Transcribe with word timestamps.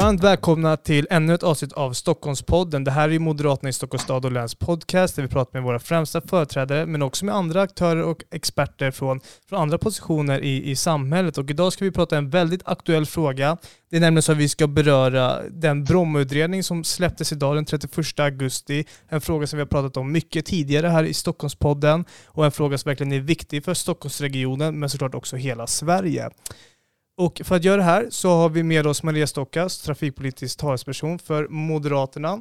Varmt 0.00 0.24
välkomna 0.24 0.76
till 0.76 1.06
ännu 1.10 1.34
ett 1.34 1.42
avsnitt 1.42 1.72
av 1.72 1.92
Stockholmspodden. 1.92 2.84
Det 2.84 2.90
här 2.90 3.08
är 3.08 3.18
Moderaterna 3.18 3.68
i 3.68 3.72
Stockholms 3.72 4.02
stad 4.02 4.24
och 4.24 4.32
läns 4.32 4.54
podcast 4.54 5.16
där 5.16 5.22
vi 5.22 5.28
pratar 5.28 5.52
med 5.52 5.62
våra 5.62 5.78
främsta 5.78 6.20
företrädare 6.20 6.86
men 6.86 7.02
också 7.02 7.24
med 7.24 7.34
andra 7.34 7.62
aktörer 7.62 8.02
och 8.02 8.24
experter 8.30 8.90
från, 8.90 9.20
från 9.48 9.60
andra 9.60 9.78
positioner 9.78 10.40
i, 10.40 10.70
i 10.70 10.76
samhället. 10.76 11.38
Och 11.38 11.50
idag 11.50 11.72
ska 11.72 11.84
vi 11.84 11.90
prata 11.90 12.16
en 12.16 12.30
väldigt 12.30 12.62
aktuell 12.64 13.06
fråga. 13.06 13.56
Det 13.90 13.96
är 13.96 14.00
nämligen 14.00 14.22
så 14.22 14.32
att 14.32 14.38
vi 14.38 14.48
ska 14.48 14.66
beröra 14.66 15.42
den 15.50 15.84
Brommautredning 15.84 16.62
som 16.62 16.84
släpptes 16.84 17.32
idag 17.32 17.56
den 17.56 17.64
31 17.64 18.20
augusti. 18.20 18.84
En 19.08 19.20
fråga 19.20 19.46
som 19.46 19.56
vi 19.56 19.60
har 19.60 19.68
pratat 19.68 19.96
om 19.96 20.12
mycket 20.12 20.46
tidigare 20.46 20.86
här 20.86 21.04
i 21.04 21.14
Stockholmspodden 21.14 22.04
och 22.26 22.44
en 22.44 22.52
fråga 22.52 22.78
som 22.78 22.90
verkligen 22.90 23.12
är 23.12 23.20
viktig 23.20 23.64
för 23.64 23.74
Stockholmsregionen 23.74 24.78
men 24.78 24.90
såklart 24.90 25.14
också 25.14 25.36
hela 25.36 25.66
Sverige. 25.66 26.30
Och 27.20 27.40
för 27.44 27.56
att 27.56 27.64
göra 27.64 27.76
det 27.76 27.82
här 27.82 28.06
så 28.10 28.30
har 28.30 28.48
vi 28.48 28.62
med 28.62 28.86
oss 28.86 29.02
Maria 29.02 29.26
Stockas, 29.26 29.78
trafikpolitisk 29.78 30.58
talesperson 30.58 31.18
för 31.18 31.48
Moderaterna. 31.48 32.40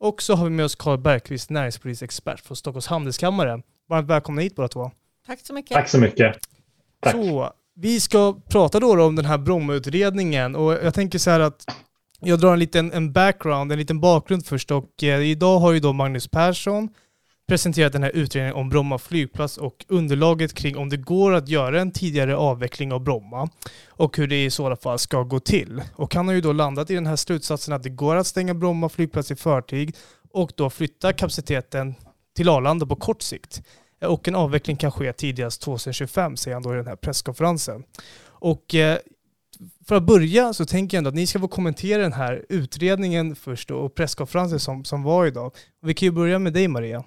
Och 0.00 0.22
så 0.22 0.34
har 0.34 0.44
vi 0.44 0.50
med 0.50 0.64
oss 0.64 0.74
Karl 0.74 0.98
Bergqvist, 0.98 1.50
näringspolitisk 1.50 2.02
expert 2.02 2.40
från 2.40 2.56
Stockholms 2.56 2.86
handelskammare. 2.86 3.62
Varmt 3.88 4.10
välkomna 4.10 4.42
hit 4.42 4.56
båda 4.56 4.68
två. 4.68 4.90
Tack 5.26 5.40
så 5.42 5.54
mycket. 5.54 5.74
Tack 5.74 5.88
så 5.88 5.98
mycket. 5.98 6.36
Tack. 7.00 7.12
Så, 7.12 7.52
vi 7.74 8.00
ska 8.00 8.40
prata 8.48 8.80
då 8.80 9.04
om 9.04 9.16
den 9.16 9.24
här 9.24 9.38
Brommautredningen 9.38 10.56
och 10.56 10.72
jag 10.72 10.94
tänker 10.94 11.18
så 11.18 11.30
här 11.30 11.40
att 11.40 11.64
jag 12.20 12.40
drar 12.40 12.52
en 12.52 12.58
liten 12.58 12.92
en 12.92 13.12
background, 13.12 13.72
en 13.72 13.78
liten 13.78 14.00
bakgrund 14.00 14.46
först 14.46 14.70
och 14.70 15.02
eh, 15.02 15.20
idag 15.20 15.58
har 15.58 15.72
ju 15.72 15.80
då 15.80 15.92
Magnus 15.92 16.28
Persson, 16.28 16.88
presenterat 17.48 17.92
den 17.92 18.02
här 18.02 18.10
utredningen 18.10 18.56
om 18.56 18.68
Bromma 18.68 18.98
flygplats 18.98 19.56
och 19.56 19.84
underlaget 19.88 20.54
kring 20.54 20.76
om 20.76 20.88
det 20.88 20.96
går 20.96 21.34
att 21.34 21.48
göra 21.48 21.80
en 21.80 21.90
tidigare 21.90 22.36
avveckling 22.36 22.92
av 22.92 23.00
Bromma 23.00 23.48
och 23.88 24.16
hur 24.16 24.26
det 24.26 24.44
i 24.44 24.50
sådana 24.50 24.76
fall 24.76 24.98
ska 24.98 25.22
gå 25.22 25.40
till. 25.40 25.82
Och 25.94 26.14
han 26.14 26.28
har 26.28 26.34
ju 26.34 26.40
då 26.40 26.52
landat 26.52 26.90
i 26.90 26.94
den 26.94 27.06
här 27.06 27.16
slutsatsen 27.16 27.74
att 27.74 27.82
det 27.82 27.90
går 27.90 28.16
att 28.16 28.26
stänga 28.26 28.54
Bromma 28.54 28.88
flygplats 28.88 29.30
i 29.30 29.36
förtid 29.36 29.96
och 30.32 30.52
då 30.56 30.70
flytta 30.70 31.12
kapaciteten 31.12 31.94
till 32.36 32.48
Arlanda 32.48 32.86
på 32.86 32.96
kort 32.96 33.22
sikt. 33.22 33.62
Och 34.00 34.28
en 34.28 34.34
avveckling 34.34 34.76
kan 34.76 34.92
ske 34.92 35.12
tidigast 35.12 35.62
2025, 35.62 36.36
säger 36.36 36.54
han 36.54 36.62
då 36.62 36.74
i 36.74 36.76
den 36.76 36.86
här 36.86 36.96
presskonferensen. 36.96 37.84
Och 38.24 38.74
eh, 38.74 38.98
för 39.86 39.94
att 39.94 40.02
börja 40.02 40.52
så 40.52 40.66
tänker 40.66 40.96
jag 40.96 40.98
ändå 41.00 41.08
att 41.08 41.14
ni 41.14 41.26
ska 41.26 41.40
få 41.40 41.48
kommentera 41.48 42.02
den 42.02 42.12
här 42.12 42.46
utredningen 42.48 43.36
först 43.36 43.68
då, 43.68 43.78
och 43.78 43.94
presskonferensen 43.94 44.60
som, 44.60 44.84
som 44.84 45.02
var 45.02 45.26
idag. 45.26 45.52
Vi 45.82 45.94
kan 45.94 46.06
ju 46.06 46.12
börja 46.12 46.38
med 46.38 46.52
dig 46.52 46.68
Maria. 46.68 47.04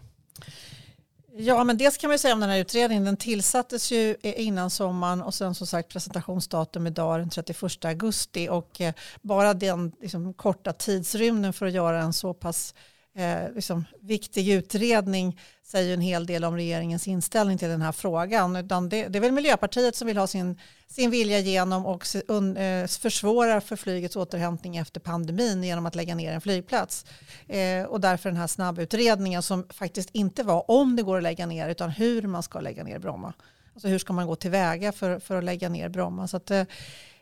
Ja, 1.34 1.64
men 1.64 1.78
dels 1.78 1.98
kan 1.98 2.08
man 2.08 2.14
ju 2.14 2.18
säga 2.18 2.34
om 2.34 2.40
den 2.40 2.50
här 2.50 2.58
utredningen, 2.58 3.06
den 3.06 3.18
tillsattes 3.18 3.92
ju 3.92 4.16
innan 4.24 4.70
sommaren 4.70 5.22
och 5.22 5.34
sen 5.34 5.56
som 5.56 5.68
sagt 5.68 5.90
presentationsdatum 5.90 6.88
idag 6.88 7.20
den 7.20 7.30
31 7.30 7.86
augusti 7.86 8.50
och 8.50 8.82
eh, 8.82 8.94
bara 9.22 9.54
den 9.54 9.92
liksom, 10.02 10.34
korta 10.34 10.74
tidsrymden 10.74 11.54
för 11.54 11.66
att 11.66 11.74
göra 11.74 12.02
en 12.02 12.14
så 12.14 12.34
pass 12.34 12.74
eh, 13.16 13.54
liksom, 13.56 13.86
viktig 14.02 14.50
utredning 14.50 15.40
säger 15.64 15.94
en 15.94 16.02
hel 16.02 16.26
del 16.26 16.44
om 16.44 16.56
regeringens 16.56 17.08
inställning 17.08 17.58
till 17.58 17.68
den 17.68 17.82
här 17.82 17.92
frågan. 17.92 18.56
Utan 18.56 18.90
det, 18.90 19.08
det 19.08 19.20
är 19.20 19.22
väl 19.22 19.32
Miljöpartiet 19.32 19.96
som 19.96 20.08
vill 20.08 20.18
ha 20.18 20.28
sin, 20.28 20.60
sin 20.88 21.12
vilja 21.12 21.40
igenom 21.40 21.86
och 21.86 22.06
un, 22.28 22.58
eh, 22.58 22.88
försvårar 22.88 23.60
för 23.60 23.76
flygets 23.76 24.16
återhämtning 24.16 24.78
efter 24.78 25.00
pandemin 25.00 25.64
genom 25.64 25.86
att 25.86 25.96
lägga 25.96 26.16
ner 26.16 26.34
en 26.34 26.42
flygplats. 26.42 27.06
Eh, 27.48 27.84
och 27.84 28.02
därför 28.02 28.30
den 28.30 28.38
här 28.38 28.48
snabbutredningen 28.48 29.44
som 29.44 29.68
faktiskt 29.70 30.10
inte 30.14 30.44
var 30.44 30.72
om 30.72 30.96
det 30.96 31.04
går 31.04 31.18
att 31.18 31.24
lägga 31.24 31.46
ner 31.46 31.70
utan 31.70 31.90
hur 31.90 32.22
man 32.22 32.44
ska 32.44 32.60
lägga 32.60 32.84
ner 32.84 33.00
Bromma. 33.00 33.34
Alltså 33.74 33.88
hur 33.88 34.00
ska 34.00 34.14
man 34.14 34.28
gå 34.28 34.36
tillväga 34.36 34.92
för, 34.92 35.20
för 35.20 35.38
att 35.38 35.44
lägga 35.44 35.70
ner 35.70 35.90
Bromma. 35.90 36.28
Så 36.28 36.38
att, 36.38 36.52
Eh, 36.52 36.64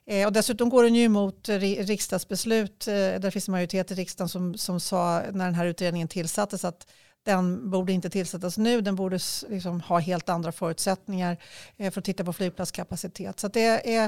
Eh, 0.09 0.25
och 0.25 0.33
dessutom 0.33 0.69
går 0.69 0.83
den 0.83 0.95
ju 0.95 1.03
emot 1.03 1.49
riksdagsbeslut. 1.49 2.87
Eh, 2.87 2.93
där 2.93 3.31
finns 3.31 3.47
en 3.47 3.51
majoritet 3.51 3.91
i 3.91 3.95
riksdagen 3.95 4.29
som, 4.29 4.57
som 4.57 4.79
sa 4.79 5.21
när 5.31 5.45
den 5.45 5.55
här 5.55 5.65
utredningen 5.65 6.07
tillsattes 6.07 6.65
att 6.65 6.87
den 7.25 7.69
borde 7.69 7.91
inte 7.91 8.09
tillsättas 8.09 8.57
nu. 8.57 8.81
Den 8.81 8.95
borde 8.95 9.19
liksom 9.49 9.81
ha 9.81 9.99
helt 9.99 10.29
andra 10.29 10.51
förutsättningar 10.51 11.37
eh, 11.77 11.91
för 11.91 12.01
att 12.01 12.05
titta 12.05 12.23
på 12.23 12.33
flygplatskapacitet. 12.33 13.39
Så 13.39 13.47
det 13.47 13.95
är 13.95 14.05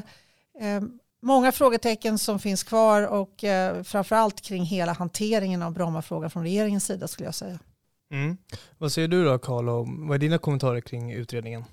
eh, 0.59 0.81
många 1.22 1.51
frågetecken 1.51 2.18
som 2.18 2.39
finns 2.39 2.63
kvar 2.63 3.07
och 3.07 3.44
eh, 3.44 3.83
framförallt 3.83 4.41
kring 4.41 4.63
hela 4.63 4.94
hanteringen 4.94 5.62
av 5.62 5.73
Brommafrågan 5.73 6.29
från 6.29 6.44
regeringens 6.44 6.85
sida 6.85 7.07
skulle 7.07 7.28
jag 7.28 7.35
säga. 7.35 7.59
Mm. 8.12 8.38
Vad 8.78 8.91
säger 8.91 9.07
du 9.07 9.25
då 9.25 9.39
Karl? 9.39 9.66
Vad 10.07 10.16
är 10.16 10.19
dina 10.19 10.38
kommentarer 10.38 10.81
kring 10.81 11.12
utredningen? 11.12 11.63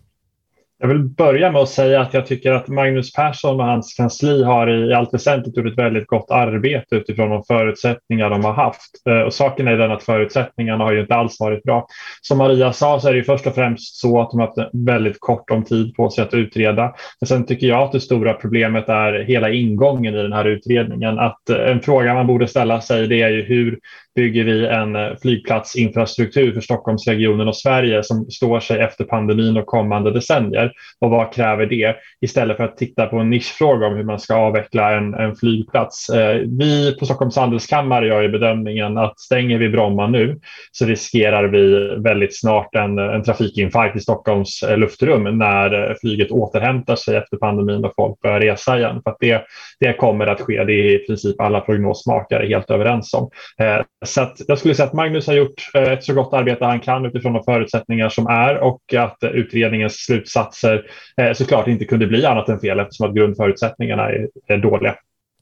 Jag 0.80 0.88
vill 0.88 0.98
börja 0.98 1.52
med 1.52 1.62
att 1.62 1.68
säga 1.68 2.00
att 2.00 2.14
jag 2.14 2.26
tycker 2.26 2.52
att 2.52 2.68
Magnus 2.68 3.12
Persson 3.12 3.60
och 3.60 3.66
hans 3.66 3.94
kansli 3.94 4.44
har 4.44 4.90
i 4.90 4.94
allt 4.94 5.14
väsentligt 5.14 5.56
gjort 5.56 5.66
ett 5.66 5.78
väldigt 5.78 6.06
gott 6.06 6.30
arbete 6.30 6.96
utifrån 6.96 7.30
de 7.30 7.44
förutsättningar 7.44 8.30
de 8.30 8.44
har 8.44 8.52
haft. 8.52 9.06
Eh, 9.08 9.20
och 9.20 9.34
saken 9.34 9.68
är 9.68 9.76
den 9.76 9.92
att 9.92 10.02
förutsättningarna 10.02 10.84
har 10.84 10.92
ju 10.92 11.00
inte 11.00 11.14
alls 11.14 11.40
varit 11.40 11.62
bra. 11.62 11.86
Som 12.20 12.38
Maria 12.38 12.72
sa 12.72 13.00
så 13.00 13.08
är 13.08 13.12
det 13.12 13.18
ju 13.18 13.24
först 13.24 13.46
och 13.46 13.54
främst 13.54 14.00
så 14.00 14.20
att 14.20 14.30
de 14.30 14.40
har 14.40 14.46
haft 14.46 14.58
väldigt 14.72 15.20
kort 15.20 15.50
om 15.50 15.64
tid 15.64 15.94
på 15.94 16.10
sig 16.10 16.24
att 16.24 16.34
utreda. 16.34 16.94
Men 17.20 17.28
sen 17.28 17.46
tycker 17.46 17.66
jag 17.66 17.82
att 17.82 17.92
det 17.92 18.00
stora 18.00 18.34
problemet 18.34 18.88
är 18.88 19.24
hela 19.24 19.50
ingången 19.50 20.14
i 20.14 20.22
den 20.22 20.32
här 20.32 20.44
utredningen. 20.44 21.18
Att 21.18 21.50
eh, 21.50 21.70
en 21.70 21.80
fråga 21.80 22.14
man 22.14 22.26
borde 22.26 22.48
ställa 22.48 22.80
sig 22.80 23.06
det 23.06 23.22
är 23.22 23.30
ju 23.30 23.42
hur 23.42 23.78
bygger 24.14 24.44
vi 24.44 24.66
en 24.66 24.96
eh, 24.96 25.16
flygplatsinfrastruktur 25.22 26.52
för 26.52 26.60
Stockholmsregionen 26.60 27.48
och 27.48 27.56
Sverige 27.56 28.02
som 28.02 28.30
står 28.30 28.60
sig 28.60 28.80
efter 28.80 29.04
pandemin 29.04 29.56
och 29.56 29.66
kommande 29.66 30.10
decennier 30.10 30.67
och 31.00 31.10
vad 31.10 31.32
kräver 31.32 31.66
det? 31.66 31.96
Istället 32.20 32.56
för 32.56 32.64
att 32.64 32.76
titta 32.76 33.06
på 33.06 33.16
en 33.16 33.30
nischfråga 33.30 33.86
om 33.86 33.96
hur 33.96 34.04
man 34.04 34.20
ska 34.20 34.34
avveckla 34.34 34.96
en, 34.96 35.14
en 35.14 35.36
flygplats. 35.36 36.08
Eh, 36.08 36.36
vi 36.36 36.96
på 36.98 37.04
Stockholms 37.04 37.36
handelskammare 37.36 38.06
gör 38.06 38.22
ju 38.22 38.28
bedömningen 38.28 38.98
att 38.98 39.20
stänger 39.20 39.58
vi 39.58 39.68
Bromma 39.68 40.06
nu 40.06 40.40
så 40.72 40.84
riskerar 40.84 41.44
vi 41.44 41.94
väldigt 42.02 42.40
snart 42.40 42.74
en, 42.74 42.98
en 42.98 43.22
trafikinfarkt 43.22 43.96
i 43.96 44.00
Stockholms 44.00 44.62
eh, 44.62 44.78
luftrum 44.78 45.38
när 45.38 45.90
eh, 45.90 45.94
flyget 46.00 46.30
återhämtar 46.30 46.96
sig 46.96 47.16
efter 47.16 47.36
pandemin 47.36 47.84
och 47.84 47.92
folk 47.96 48.20
börjar 48.20 48.40
resa 48.40 48.78
igen. 48.78 49.00
För 49.04 49.10
att 49.10 49.16
det, 49.20 49.42
det 49.80 49.92
kommer 49.92 50.26
att 50.26 50.40
ske, 50.40 50.64
det 50.64 50.72
är 50.72 50.94
i 50.94 50.98
princip 50.98 51.40
alla 51.40 51.60
prognosmakare 51.60 52.46
helt 52.46 52.70
överens 52.70 53.14
om. 53.14 53.30
Eh, 53.60 53.82
så 54.06 54.28
jag 54.46 54.58
skulle 54.58 54.74
säga 54.74 54.86
att 54.86 54.92
Magnus 54.92 55.26
har 55.26 55.34
gjort 55.34 55.70
eh, 55.74 55.92
ett 55.92 56.04
så 56.04 56.14
gott 56.14 56.34
arbete 56.34 56.64
han 56.64 56.80
kan 56.80 57.06
utifrån 57.06 57.32
de 57.32 57.44
förutsättningar 57.44 58.08
som 58.08 58.26
är 58.26 58.58
och 58.58 58.94
att 58.94 59.22
eh, 59.22 59.30
utredningens 59.30 59.94
slutsats 59.94 60.57
eh, 60.64 61.32
såklart 61.34 61.69
inte 61.69 61.84
kunde 61.84 62.06
bli 62.06 62.24
annat 62.24 62.48
än 62.48 62.60
fel 62.60 62.78
eftersom 62.78 63.08
att 63.08 63.16
grundförutsättningarna 63.16 64.02
är 64.46 64.58
dåliga. 64.58 64.96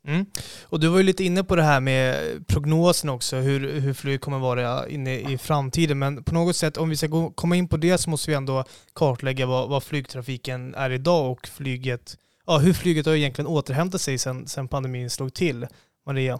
Mm. 0.07 0.27
Och 0.65 0.81
du 0.81 0.89
var 0.89 0.99
ju 0.99 1.03
lite 1.03 1.25
inne 1.25 1.45
på 1.45 1.57
det 1.57 1.63
här 1.63 1.81
med 1.81 2.17
prognosen 2.47 3.11
också, 3.11 3.37
hur, 3.37 3.81
hur 3.81 3.95
flyg 3.95 4.21
kommer 4.21 4.39
vara 4.39 4.89
inne 4.89 5.19
i 5.19 5.39
framtiden. 5.39 5.99
Men 5.99 6.25
på 6.25 6.35
något 6.35 6.57
sätt, 6.57 6.77
om 6.77 6.89
vi 6.89 6.97
ska 6.97 7.07
gå, 7.07 7.31
komma 7.31 7.57
in 7.57 7.69
på 7.69 7.77
det 7.77 7.99
så 7.99 8.11
måste 8.11 8.31
vi 8.31 8.37
ändå 8.37 8.65
kartlägga 8.95 9.47
vad, 9.47 9.69
vad 9.69 9.83
flygtrafiken 9.83 10.75
är 10.75 10.91
idag 10.91 11.33
och 11.33 11.47
flyget, 11.47 12.17
ja, 12.47 12.59
hur 12.59 12.73
flyget 12.73 13.07
har 13.07 13.15
egentligen 13.15 13.47
återhämtat 13.47 14.01
sig 14.01 14.19
sedan 14.19 14.69
pandemin 14.71 15.11
slog 15.11 15.35
till. 15.35 15.67
Maria? 16.07 16.39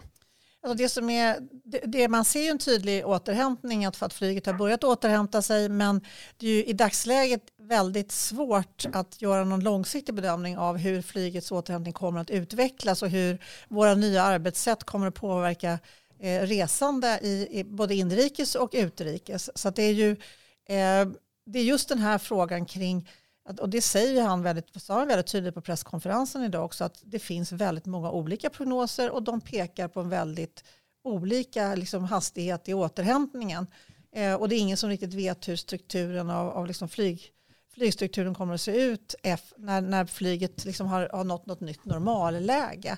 Alltså 0.67 0.83
det, 0.83 0.89
som 0.89 1.09
är, 1.09 1.37
det, 1.63 1.81
det, 1.85 2.07
man 2.07 2.25
ser 2.25 2.41
ju 2.41 2.47
en 2.47 2.57
tydlig 2.57 3.07
återhämtning 3.07 3.85
att, 3.85 3.97
för 3.97 4.05
att 4.05 4.13
flyget 4.13 4.45
har 4.45 4.53
börjat 4.53 4.83
återhämta 4.83 5.41
sig 5.41 5.69
men 5.69 6.01
det 6.37 6.47
är 6.47 6.51
ju 6.51 6.63
i 6.63 6.73
dagsläget 6.73 7.41
väldigt 7.61 8.11
svårt 8.11 8.85
att 8.93 9.21
göra 9.21 9.43
någon 9.43 9.59
långsiktig 9.59 10.15
bedömning 10.15 10.57
av 10.57 10.77
hur 10.77 11.01
flygets 11.01 11.51
återhämtning 11.51 11.93
kommer 11.93 12.21
att 12.21 12.29
utvecklas 12.29 13.03
och 13.03 13.09
hur 13.09 13.43
våra 13.67 13.95
nya 13.95 14.23
arbetssätt 14.23 14.83
kommer 14.83 15.07
att 15.07 15.15
påverka 15.15 15.79
eh, 16.19 16.41
resande 16.41 17.19
i, 17.21 17.59
i, 17.59 17.63
både 17.63 17.95
inrikes 17.95 18.55
och 18.55 18.69
utrikes. 18.73 19.49
Så 19.55 19.69
det 19.69 19.83
är 19.83 19.93
ju 19.93 20.11
eh, 20.69 21.07
det 21.45 21.59
är 21.59 21.63
just 21.63 21.89
den 21.89 21.99
här 21.99 22.17
frågan 22.17 22.65
kring 22.65 23.09
och 23.59 23.69
det 23.69 23.81
säger 23.81 24.23
han 24.23 24.41
väldigt, 24.41 24.81
sa 24.81 24.99
han 24.99 25.07
väldigt 25.07 25.27
tydligt 25.27 25.53
på 25.53 25.61
presskonferensen 25.61 26.43
idag 26.43 26.65
också, 26.65 26.83
att 26.83 27.01
det 27.03 27.19
finns 27.19 27.51
väldigt 27.51 27.85
många 27.85 28.11
olika 28.11 28.49
prognoser 28.49 29.11
och 29.11 29.23
de 29.23 29.41
pekar 29.41 29.87
på 29.87 29.99
en 29.99 30.09
väldigt 30.09 30.63
olika 31.03 31.75
liksom, 31.75 32.03
hastighet 32.03 32.69
i 32.69 32.73
återhämtningen. 32.73 33.67
Eh, 34.11 34.33
och 34.33 34.49
det 34.49 34.55
är 34.55 34.59
ingen 34.59 34.77
som 34.77 34.89
riktigt 34.89 35.13
vet 35.13 35.47
hur 35.47 35.55
strukturen 35.55 36.29
av, 36.29 36.49
av 36.49 36.67
liksom 36.67 36.89
flyg, 36.89 37.31
flygstrukturen 37.73 38.35
kommer 38.35 38.53
att 38.53 38.61
se 38.61 38.81
ut 38.81 39.15
när, 39.57 39.81
när 39.81 40.05
flyget 40.05 40.65
liksom 40.65 40.87
har, 40.87 41.09
har 41.13 41.23
nått 41.23 41.45
något 41.45 41.59
nytt 41.59 41.85
normalläge. 41.85 42.97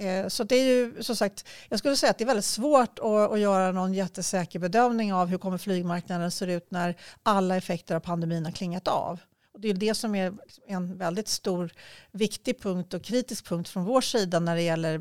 Eh, 0.00 0.28
så 0.28 0.44
det 0.44 0.56
är 0.56 0.64
ju 0.64 1.02
som 1.02 1.16
sagt, 1.16 1.44
jag 1.68 1.78
skulle 1.78 1.96
säga 1.96 2.10
att 2.10 2.18
det 2.18 2.24
är 2.24 2.26
väldigt 2.26 2.44
svårt 2.44 2.98
att, 2.98 3.32
att, 3.32 3.40
göra 3.40 3.72
någon 3.72 3.94
jättesäker 3.94 4.58
bedömning 4.58 5.12
av 5.12 5.28
hur 5.28 5.38
kommer 5.38 5.58
flygmarknaden 5.58 6.30
se 6.30 6.44
ut 6.44 6.70
när 6.70 6.94
alla 7.22 7.56
effekter 7.56 7.94
av 7.94 8.00
pandemin 8.00 8.44
har 8.44 8.52
klingat 8.52 8.88
av. 8.88 9.20
Och 9.58 9.62
det 9.62 9.68
är 9.68 9.74
det 9.74 9.94
som 9.94 10.14
är 10.14 10.34
en 10.66 10.98
väldigt 10.98 11.28
stor, 11.28 11.70
viktig 12.12 12.60
punkt 12.60 12.94
och 12.94 13.02
kritisk 13.02 13.46
punkt 13.46 13.68
från 13.68 13.84
vår 13.84 14.00
sida 14.00 14.40
när 14.40 14.54
det 14.56 14.62
gäller 14.62 15.00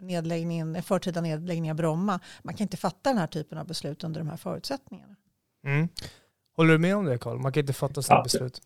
nedläggningen, 0.00 0.82
förtida 0.82 1.20
nedläggning 1.20 1.70
av 1.70 1.76
Bromma. 1.76 2.20
Man 2.42 2.54
kan 2.54 2.64
inte 2.64 2.76
fatta 2.76 3.10
den 3.10 3.18
här 3.18 3.26
typen 3.26 3.58
av 3.58 3.66
beslut 3.66 4.04
under 4.04 4.20
de 4.20 4.28
här 4.28 4.36
förutsättningarna. 4.36 5.16
Mm. 5.64 5.88
Håller 6.56 6.72
du 6.72 6.78
med 6.78 6.96
om 6.96 7.04
det 7.04 7.18
Carl? 7.18 7.38
Man 7.38 7.52
kan 7.52 7.60
inte 7.60 7.72
fatta 7.72 8.02
sådana 8.02 8.18
ja, 8.18 8.22
beslut. 8.22 8.62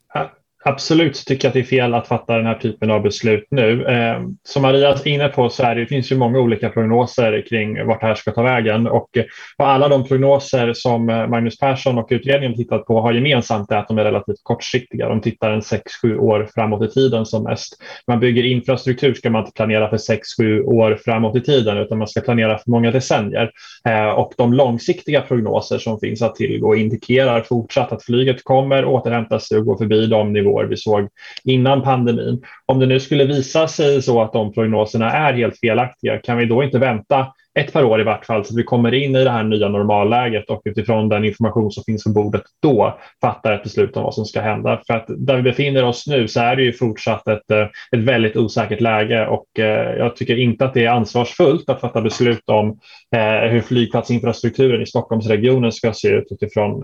Absolut 0.64 1.14
tycker 1.26 1.44
jag 1.44 1.50
att 1.50 1.54
det 1.54 1.60
är 1.60 1.64
fel 1.64 1.94
att 1.94 2.08
fatta 2.08 2.36
den 2.36 2.46
här 2.46 2.54
typen 2.54 2.90
av 2.90 3.02
beslut 3.02 3.46
nu. 3.50 3.86
Eh, 3.86 4.22
som 4.42 4.62
Maria 4.62 4.88
är 4.88 5.08
inne 5.08 5.28
på 5.28 5.48
så 5.48 5.62
är 5.62 5.74
det, 5.74 5.80
det 5.80 5.86
finns 5.86 6.12
ju 6.12 6.16
många 6.16 6.38
olika 6.38 6.68
prognoser 6.68 7.44
kring 7.48 7.86
vart 7.86 8.00
det 8.00 8.06
här 8.06 8.14
ska 8.14 8.32
ta 8.32 8.42
vägen 8.42 8.86
och, 8.86 9.16
eh, 9.16 9.24
på 9.58 9.64
och 9.64 9.70
alla 9.70 9.88
de 9.88 10.08
prognoser 10.08 10.72
som 10.72 11.08
eh, 11.08 11.26
Magnus 11.26 11.58
Persson 11.58 11.98
och 11.98 12.08
utredningen 12.10 12.56
tittat 12.56 12.86
på 12.86 13.00
har 13.00 13.12
gemensamt 13.12 13.72
att 13.72 13.88
de 13.88 13.98
är 13.98 14.04
relativt 14.04 14.40
kortsiktiga. 14.42 15.08
De 15.08 15.20
tittar 15.20 15.50
en 15.50 15.60
6-7 15.60 16.18
år 16.18 16.48
framåt 16.54 16.90
i 16.90 16.94
tiden 16.94 17.26
som 17.26 17.44
mest. 17.44 17.82
Man 18.06 18.20
bygger 18.20 18.44
infrastruktur 18.44 19.14
ska 19.14 19.30
man 19.30 19.42
inte 19.42 19.52
planera 19.52 19.90
för 19.90 19.96
6-7 19.96 20.62
år 20.62 20.98
framåt 21.04 21.36
i 21.36 21.40
tiden 21.40 21.78
utan 21.78 21.98
man 21.98 22.08
ska 22.08 22.20
planera 22.20 22.58
för 22.58 22.70
många 22.70 22.90
decennier. 22.90 23.50
Eh, 23.88 24.08
och 24.08 24.32
de 24.36 24.52
långsiktiga 24.52 25.20
prognoser 25.20 25.78
som 25.78 26.00
finns 26.00 26.22
att 26.22 26.34
tillgå 26.34 26.76
indikerar 26.76 27.40
fortsatt 27.40 27.92
att 27.92 28.04
flyget 28.04 28.44
kommer 28.44 28.84
återhämta 28.84 29.40
sig 29.40 29.58
och 29.58 29.66
gå 29.66 29.78
förbi 29.78 30.06
de 30.06 30.32
nivåer 30.32 30.51
nivåer 30.52 30.64
vi 30.64 30.76
såg 30.76 31.08
innan 31.44 31.82
pandemin. 31.82 32.42
Om 32.66 32.78
det 32.78 32.86
nu 32.86 33.00
skulle 33.00 33.24
visa 33.24 33.68
sig 33.68 34.02
så 34.02 34.22
att 34.22 34.32
de 34.32 34.52
prognoserna 34.52 35.10
är 35.10 35.32
helt 35.32 35.58
felaktiga, 35.58 36.18
kan 36.18 36.38
vi 36.38 36.46
då 36.46 36.64
inte 36.64 36.78
vänta 36.78 37.26
ett 37.54 37.72
par 37.72 37.84
år 37.84 38.00
i 38.00 38.04
vart 38.04 38.26
fall 38.26 38.44
så 38.44 38.52
att 38.52 38.58
vi 38.58 38.62
kommer 38.62 38.94
in 38.94 39.16
i 39.16 39.24
det 39.24 39.30
här 39.30 39.44
nya 39.44 39.68
normalläget 39.68 40.50
och 40.50 40.62
utifrån 40.64 41.08
den 41.08 41.24
information 41.24 41.70
som 41.70 41.84
finns 41.84 42.04
på 42.04 42.10
bordet 42.10 42.42
då 42.62 42.98
fattar 43.20 43.52
ett 43.52 43.62
beslut 43.62 43.96
om 43.96 44.02
vad 44.02 44.14
som 44.14 44.24
ska 44.24 44.40
hända. 44.40 44.82
För 44.86 44.94
att 44.94 45.06
där 45.08 45.36
vi 45.36 45.42
befinner 45.42 45.84
oss 45.84 46.06
nu 46.06 46.28
så 46.28 46.40
är 46.40 46.56
det 46.56 46.62
ju 46.62 46.72
fortsatt 46.72 47.28
ett, 47.28 47.50
eh, 47.50 47.66
ett 47.96 48.04
väldigt 48.04 48.36
osäkert 48.36 48.80
läge 48.80 49.26
och 49.26 49.58
eh, 49.58 49.96
jag 49.96 50.16
tycker 50.16 50.38
inte 50.38 50.64
att 50.64 50.74
det 50.74 50.84
är 50.84 50.90
ansvarsfullt 50.90 51.70
att 51.70 51.80
fatta 51.80 52.00
beslut 52.00 52.42
om 52.46 52.78
eh, 53.16 53.50
hur 53.50 53.60
flygplatsinfrastrukturen 53.60 54.82
i 54.82 54.86
Stockholmsregionen 54.86 55.72
ska 55.72 55.92
se 55.92 56.08
ut 56.08 56.26
utifrån 56.30 56.82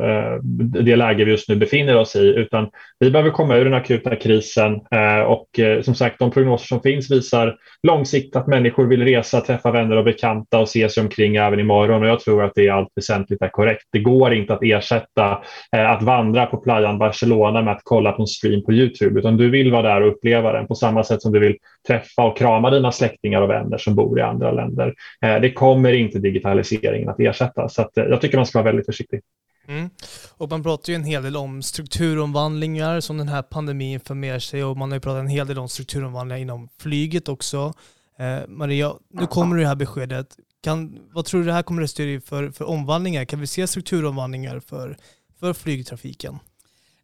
det 0.85 0.97
läge 0.97 1.25
vi 1.25 1.31
just 1.31 1.49
nu 1.49 1.57
befinner 1.57 1.97
oss 1.97 2.17
i 2.17 2.35
utan 2.37 2.69
vi 2.99 3.11
behöver 3.11 3.31
komma 3.31 3.57
ur 3.57 3.65
den 3.65 3.75
akuta 3.75 4.17
krisen 4.17 4.81
och 5.27 5.49
som 5.83 5.95
sagt 5.95 6.19
de 6.19 6.31
prognoser 6.31 6.67
som 6.67 6.81
finns 6.81 7.11
visar 7.11 7.57
långsiktigt 7.83 8.37
att 8.37 8.47
människor 8.47 8.87
vill 8.87 9.05
resa, 9.05 9.41
träffa 9.41 9.71
vänner 9.71 9.97
och 9.97 10.05
bekanta 10.05 10.58
och 10.61 10.69
se 10.69 10.89
sig 10.89 11.03
omkring 11.03 11.37
även 11.37 11.61
imorgon 11.61 12.03
och 12.03 12.09
jag 12.09 12.21
tror 12.21 12.45
att 12.45 12.53
det 12.55 12.63
i 12.63 12.69
allt 12.71 12.89
väsentligt 12.97 13.43
är 13.43 13.49
korrekt. 13.49 13.85
Det 13.93 13.99
går 13.99 14.35
inte 14.35 14.55
att 14.55 14.63
ersätta 14.63 15.43
eh, 15.77 15.91
att 15.91 16.03
vandra 16.03 16.47
på 16.47 16.57
playan 16.57 16.99
Barcelona 16.99 17.63
med 17.63 17.73
att 17.73 17.81
kolla 17.85 18.13
på 18.13 18.23
en 18.23 18.27
stream 18.27 18.65
på 18.65 18.73
Youtube 18.73 19.21
utan 19.21 19.37
du 19.37 19.51
vill 19.51 19.73
vara 19.73 19.83
där 19.83 20.01
och 20.01 20.09
uppleva 20.09 20.53
den 20.53 20.67
på 20.67 20.75
samma 20.75 21.05
sätt 21.05 21.23
som 21.23 21.33
du 21.33 21.39
vill 21.39 21.57
träffa 21.87 22.23
och 22.23 22.39
krama 22.39 22.71
dina 22.71 22.93
släktingar 22.93 23.43
och 23.43 23.51
vänner 23.51 23.79
som 23.79 23.95
bor 23.95 24.19
i 24.19 24.23
andra 24.23 24.53
länder. 24.53 24.95
Eh, 25.25 25.41
det 25.41 25.53
kommer 25.53 25.93
inte 25.93 26.19
digitaliseringen 26.19 27.09
att 27.09 27.21
ersätta 27.21 27.69
så 27.69 27.83
att, 27.83 27.99
eh, 27.99 28.05
jag 28.05 28.21
tycker 28.21 28.37
man 28.37 28.47
ska 28.47 28.59
vara 28.59 28.71
väldigt 28.71 28.87
försiktig. 28.87 29.21
Mm. 29.69 29.91
Och 30.37 30.51
man 30.51 30.63
pratar 30.63 30.91
ju 30.93 30.95
en 30.95 31.05
hel 31.05 31.23
del 31.23 31.37
om 31.37 31.63
strukturomvandlingar 31.63 33.01
som 33.01 33.19
den 33.19 33.29
här 33.29 33.43
pandemin 33.43 34.01
för 34.01 34.15
med 34.15 34.43
sig 34.43 34.65
och 34.65 34.77
man 34.77 34.91
har 34.91 34.97
ju 34.97 35.01
pratat 35.01 35.21
en 35.21 35.29
hel 35.29 35.47
del 35.47 35.59
om 35.59 35.69
strukturomvandlingar 35.69 36.43
inom 36.43 36.69
flyget 36.79 37.29
också. 37.29 37.73
Eh, 38.19 38.49
Maria, 38.49 38.93
nu 39.09 39.27
kommer 39.27 39.57
det 39.57 39.67
här 39.67 39.75
beskedet. 39.75 40.27
Kan, 40.61 41.09
vad 41.13 41.25
tror 41.25 41.41
du 41.41 41.47
det 41.47 41.53
här 41.53 41.63
kommer 41.63 41.83
att 41.83 41.85
resultera 41.85 42.21
för, 42.21 42.51
för 42.51 42.65
omvandlingar? 42.65 43.25
Kan 43.25 43.41
vi 43.41 43.47
se 43.47 43.67
strukturomvandlingar 43.67 44.61
för, 44.61 44.97
för 45.41 45.53
flygtrafiken? 45.53 46.39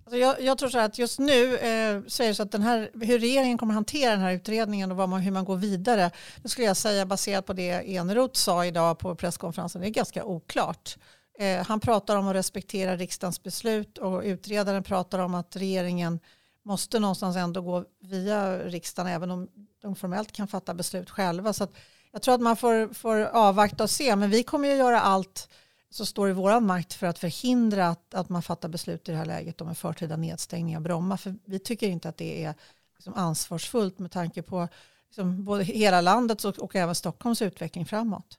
Alltså 0.04 0.18
jag, 0.18 0.40
jag, 0.40 0.58
tror 0.58 0.68
så 0.68 0.78
att 0.78 0.98
just 0.98 1.18
nu 1.18 1.56
eh, 1.56 2.02
så 2.06 2.22
är 2.22 2.28
det 2.28 2.34
så 2.34 2.42
att 2.42 2.52
den 2.52 2.62
här, 2.62 2.90
hur 3.00 3.18
regeringen 3.18 3.58
kommer 3.58 3.72
att 3.72 3.76
hantera 3.76 4.10
den 4.10 4.20
här 4.20 4.32
utredningen 4.32 4.92
och 4.92 5.08
man, 5.08 5.20
hur 5.20 5.32
man 5.32 5.44
går 5.44 5.56
vidare, 5.56 6.10
det 6.42 6.48
skulle 6.48 6.66
jag 6.66 6.76
säga 6.76 7.06
baserat 7.06 7.46
på 7.46 7.52
det 7.52 7.96
Eneroth 7.96 8.38
sa 8.38 8.66
idag 8.66 8.98
på 8.98 9.14
presskonferensen, 9.14 9.80
det 9.80 9.88
är 9.88 9.90
ganska 9.90 10.24
oklart. 10.24 10.96
Eh, 11.38 11.66
han 11.66 11.80
pratar 11.80 12.16
om 12.16 12.28
att 12.28 12.34
respektera 12.34 12.96
riksdagens 12.96 13.42
beslut 13.42 13.98
och 13.98 14.22
utredaren 14.22 14.82
pratar 14.82 15.18
om 15.18 15.34
att 15.34 15.56
regeringen 15.56 16.20
måste 16.64 16.98
någonstans 16.98 17.36
ändå 17.36 17.60
gå 17.60 17.84
via 18.00 18.58
riksdagen 18.58 19.12
även 19.12 19.30
om 19.30 19.48
de 19.82 19.96
formellt 19.96 20.32
kan 20.32 20.48
fatta 20.48 20.74
beslut 20.74 21.10
själva. 21.10 21.52
Så 21.52 21.68
jag 22.14 22.22
tror 22.22 22.34
att 22.34 22.40
man 22.40 22.56
får, 22.56 22.94
får 22.94 23.16
avvakta 23.24 23.84
och 23.84 23.90
se. 23.90 24.16
Men 24.16 24.30
vi 24.30 24.42
kommer 24.42 24.68
ju 24.68 24.74
göra 24.74 25.00
allt 25.00 25.48
som 25.90 26.06
står 26.06 26.30
i 26.30 26.32
vår 26.32 26.60
makt 26.60 26.94
för 26.94 27.06
att 27.06 27.18
förhindra 27.18 27.88
att, 27.88 28.14
att 28.14 28.28
man 28.28 28.42
fattar 28.42 28.68
beslut 28.68 29.08
i 29.08 29.12
det 29.12 29.18
här 29.18 29.24
läget 29.24 29.60
om 29.60 29.68
en 29.68 29.74
förtida 29.74 30.16
nedstängning 30.16 30.76
av 30.76 30.82
Bromma. 30.82 31.16
För 31.16 31.34
vi 31.44 31.58
tycker 31.58 31.88
inte 31.88 32.08
att 32.08 32.16
det 32.16 32.44
är 32.44 32.54
liksom 32.96 33.14
ansvarsfullt 33.14 33.98
med 33.98 34.10
tanke 34.10 34.42
på 34.42 34.68
liksom 35.06 35.44
både 35.44 35.64
hela 35.64 36.00
landets 36.00 36.44
och, 36.44 36.58
och 36.58 36.76
även 36.76 36.94
Stockholms 36.94 37.42
utveckling 37.42 37.86
framåt. 37.86 38.38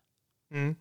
Mm. 0.51 0.75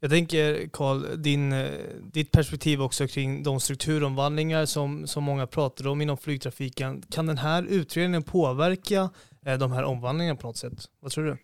Jag 0.00 0.10
tänker 0.10 0.68
Karl, 0.68 1.22
din, 1.22 1.52
eh, 1.52 1.70
ditt 2.12 2.30
perspektiv 2.30 2.82
också 2.82 3.06
kring 3.06 3.42
de 3.42 3.60
strukturomvandlingar 3.60 4.66
som, 4.66 5.06
som 5.06 5.24
många 5.24 5.46
pratar 5.46 5.86
om 5.86 6.00
inom 6.00 6.16
flygtrafiken. 6.16 7.02
Kan 7.10 7.26
den 7.26 7.38
här 7.38 7.62
utredningen 7.62 8.22
påverka 8.22 9.10
eh, 9.46 9.58
de 9.58 9.72
här 9.72 9.84
omvandlingarna 9.84 10.36
på 10.36 10.46
något 10.46 10.56
sätt? 10.56 10.88
Vad 11.00 11.12
tror 11.12 11.24
du? 11.24 11.36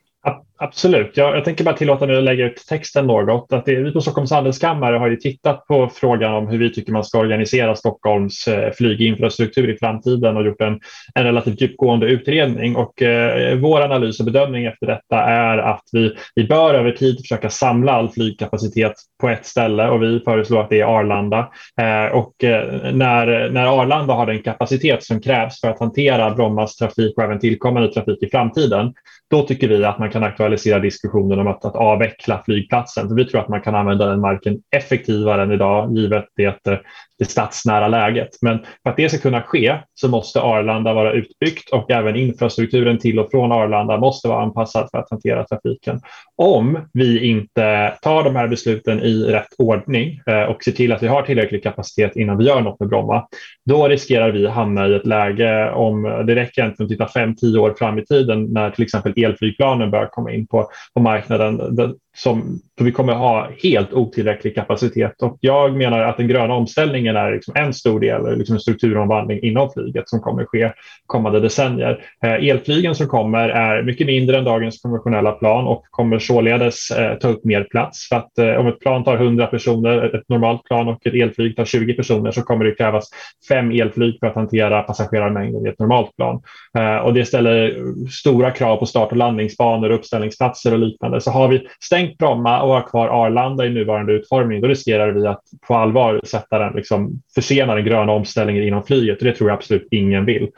Absolut. 0.62 1.17
Jag, 1.17 1.37
jag 1.37 1.45
tänker 1.45 1.65
bara 1.65 1.77
tillåta 1.77 2.07
mig 2.07 2.17
att 2.17 2.25
lägga 2.25 2.47
ut 2.47 2.67
texten 2.69 3.07
något. 3.07 3.53
Att 3.53 3.65
det, 3.65 3.75
vi 3.75 3.93
på 3.93 4.01
Stockholms 4.01 4.31
handelskammare 4.31 4.97
har 4.97 5.09
ju 5.09 5.17
tittat 5.17 5.67
på 5.67 5.91
frågan 5.95 6.35
om 6.35 6.49
hur 6.49 6.59
vi 6.59 6.73
tycker 6.73 6.93
man 6.93 7.05
ska 7.05 7.19
organisera 7.19 7.75
Stockholms 7.75 8.49
eh, 8.49 8.73
flyginfrastruktur 8.73 9.71
i 9.71 9.77
framtiden 9.77 10.37
och 10.37 10.47
gjort 10.47 10.61
en, 10.61 10.81
en 11.15 11.25
relativt 11.25 11.61
djupgående 11.61 12.07
utredning. 12.07 12.77
Och, 12.77 13.03
eh, 13.03 13.59
vår 13.59 13.81
analys 13.81 14.21
och 14.21 14.27
bedömning 14.27 14.65
efter 14.65 14.87
detta 14.87 15.21
är 15.21 15.59
att 15.59 15.85
vi, 15.93 16.15
vi 16.35 16.45
bör 16.45 16.75
över 16.75 16.93
tid 16.93 17.21
försöka 17.21 17.51
samla 17.51 17.93
all 17.93 18.09
flygkapacitet 18.09 18.95
på 19.21 19.29
ett 19.29 19.47
ställe 19.47 19.89
och 19.89 20.03
vi 20.03 20.21
föreslår 20.21 20.61
att 20.61 20.71
det 20.71 20.81
är 20.81 20.99
Arlanda. 20.99 21.49
Eh, 21.81 22.17
och 22.17 22.45
eh, 22.45 22.93
när, 22.93 23.51
när 23.51 23.81
Arlanda 23.81 24.15
har 24.15 24.27
den 24.27 24.43
kapacitet 24.43 25.05
som 25.05 25.21
krävs 25.21 25.61
för 25.61 25.69
att 25.69 25.81
hantera 25.81 26.31
Brommas 26.31 26.77
trafik 26.77 27.17
och 27.17 27.25
även 27.25 27.39
tillkommande 27.39 27.93
trafik 27.93 28.23
i 28.23 28.31
framtiden, 28.31 28.93
då 29.31 29.43
tycker 29.43 29.69
vi 29.69 29.85
att 29.85 29.99
man 29.99 30.11
kan 30.11 30.23
aktualisera 30.23 30.50
diskussionen 30.79 31.38
om 31.38 31.47
att, 31.47 31.64
att 31.64 31.76
avveckla 31.76 32.43
flygplatsen. 32.44 33.08
För 33.08 33.14
vi 33.14 33.25
tror 33.25 33.41
att 33.41 33.49
man 33.49 33.61
kan 33.61 33.75
använda 33.75 34.06
den 34.06 34.20
marken 34.20 34.58
effektivare 34.76 35.43
än 35.43 35.52
idag 35.52 35.97
givet 35.97 36.26
det 36.37 36.67
eh, 36.67 36.79
det 37.20 37.31
stadsnära 37.31 37.88
läget. 37.88 38.28
Men 38.43 38.58
för 38.58 38.90
att 38.90 38.96
det 38.96 39.08
ska 39.08 39.19
kunna 39.19 39.43
ske 39.43 39.76
så 39.94 40.08
måste 40.08 40.40
Arlanda 40.40 40.93
vara 40.93 41.12
utbyggt 41.12 41.70
och 41.70 41.90
även 41.90 42.17
infrastrukturen 42.17 42.99
till 42.99 43.19
och 43.19 43.31
från 43.31 43.52
Arlanda 43.52 43.99
måste 43.99 44.28
vara 44.28 44.43
anpassad 44.43 44.88
för 44.90 44.99
att 44.99 45.11
hantera 45.11 45.44
trafiken. 45.44 46.00
Om 46.37 46.78
vi 46.93 47.28
inte 47.28 47.94
tar 48.02 48.25
de 48.25 48.37
här 48.37 48.49
besluten 48.49 49.00
i 49.00 49.23
rätt 49.23 49.49
ordning 49.59 50.21
eh, 50.26 50.42
och 50.42 50.64
ser 50.64 50.73
till 50.73 50.92
att 50.92 51.02
vi 51.02 51.06
har 51.06 51.23
tillräcklig 51.23 51.62
kapacitet 51.62 52.16
innan 52.16 52.38
vi 52.38 52.45
gör 52.45 52.61
något 52.61 52.80
med 52.80 52.88
Bromma, 52.88 53.26
då 53.64 53.88
riskerar 53.88 54.30
vi 54.30 54.47
hamna 54.47 54.88
i 54.88 54.95
ett 54.95 55.06
läge 55.06 55.71
om 55.71 56.02
det 56.02 56.35
räcker 56.35 56.66
inte 56.66 56.83
att 56.83 56.88
titta 56.88 57.06
5-10 57.06 57.59
år 57.59 57.75
fram 57.78 57.99
i 57.99 58.04
tiden 58.04 58.45
när 58.45 58.71
till 58.71 58.85
exempel 58.85 59.25
elflygplanen 59.25 59.90
börjar 59.90 60.06
komma 60.06 60.33
in 60.33 60.47
på, 60.47 60.71
på 60.95 61.00
marknaden 61.00 61.76
som 62.17 62.61
vi 62.81 62.93
kommer 62.93 63.12
ha 63.12 63.49
helt 63.62 63.93
otillräcklig 63.93 64.55
kapacitet. 64.55 65.23
Och 65.23 65.38
jag 65.40 65.76
menar 65.76 66.00
att 66.00 66.17
den 66.17 66.29
gröna 66.29 66.55
omställningen 66.55 67.17
är 67.17 67.33
liksom 67.33 67.55
en 67.57 67.75
stor 67.75 68.00
del, 68.00 68.38
liksom 68.38 68.55
en 68.55 68.61
strukturomvandling 68.61 69.40
inom 69.43 69.71
flyget 69.71 70.09
som 70.09 70.21
kommer 70.21 70.45
ske 70.45 70.73
kommande 71.07 71.40
decennier. 71.40 72.05
Eh, 72.25 72.33
elflygen 72.33 72.95
som 72.95 73.07
kommer 73.07 73.49
är 73.49 73.83
mycket 73.83 74.07
mindre 74.07 74.38
än 74.38 74.45
dagens 74.45 74.83
konventionella 74.83 75.33
plan 75.33 75.67
och 75.67 75.85
kommer 75.90 76.19
således 76.19 76.90
eh, 76.90 77.19
ta 77.19 77.29
upp 77.29 77.45
mer 77.45 77.64
plats. 77.64 78.09
För 78.09 78.17
att 78.17 78.38
eh, 78.38 78.55
om 78.55 78.67
ett 78.67 78.81
plan 78.81 79.05
tar 79.05 79.17
100 79.17 79.47
personer, 79.47 80.14
ett 80.14 80.29
normalt 80.29 80.64
plan 80.64 80.88
och 80.88 81.07
ett 81.07 81.14
elflyg 81.14 81.57
tar 81.57 81.64
20 81.64 81.95
personer 81.95 82.31
så 82.31 82.43
kommer 82.43 82.64
det 82.64 82.75
krävas 82.75 83.09
fem 83.49 83.71
elflyg 83.71 84.17
för 84.21 84.26
att 84.26 84.35
hantera 84.35 84.83
passagerarmängden 84.83 85.67
i 85.67 85.69
ett 85.69 85.79
normalt 85.79 86.17
plan. 86.17 86.43
Eh, 86.79 86.97
och 86.97 87.14
det 87.14 87.25
ställer 87.25 87.76
stora 88.09 88.50
krav 88.50 88.76
på 88.76 88.87
start 88.87 89.11
och 89.11 89.17
landningsbanor, 89.17 89.90
uppställningsplatser 89.90 90.73
och 90.73 90.79
liknande. 90.79 91.21
Så 91.21 91.31
har 91.31 91.49
vi 91.49 91.67
stängt 91.85 92.00
stängt 92.00 92.19
Bromma 92.19 92.62
och 92.62 92.75
har 92.75 92.83
kvar 92.83 93.09
Arlanda 93.09 93.66
i 93.66 93.71
nuvarande 93.71 94.12
utformning, 94.12 94.61
då 94.61 94.69
riskerar 94.69 95.12
vi 95.12 95.26
att 95.26 95.42
på 95.61 95.75
allvar 95.75 96.21
sätta 96.25 96.59
den, 96.59 96.73
liksom, 96.73 97.23
försena 97.35 97.75
den 97.75 97.85
gröna 97.85 98.12
omställningen 98.12 98.64
inom 98.64 98.83
flyget 98.83 99.19
och 99.19 99.25
det 99.25 99.35
tror 99.35 99.50
jag 99.50 99.57
absolut 99.57 99.88
ingen 99.90 100.25
vill. 100.25 100.50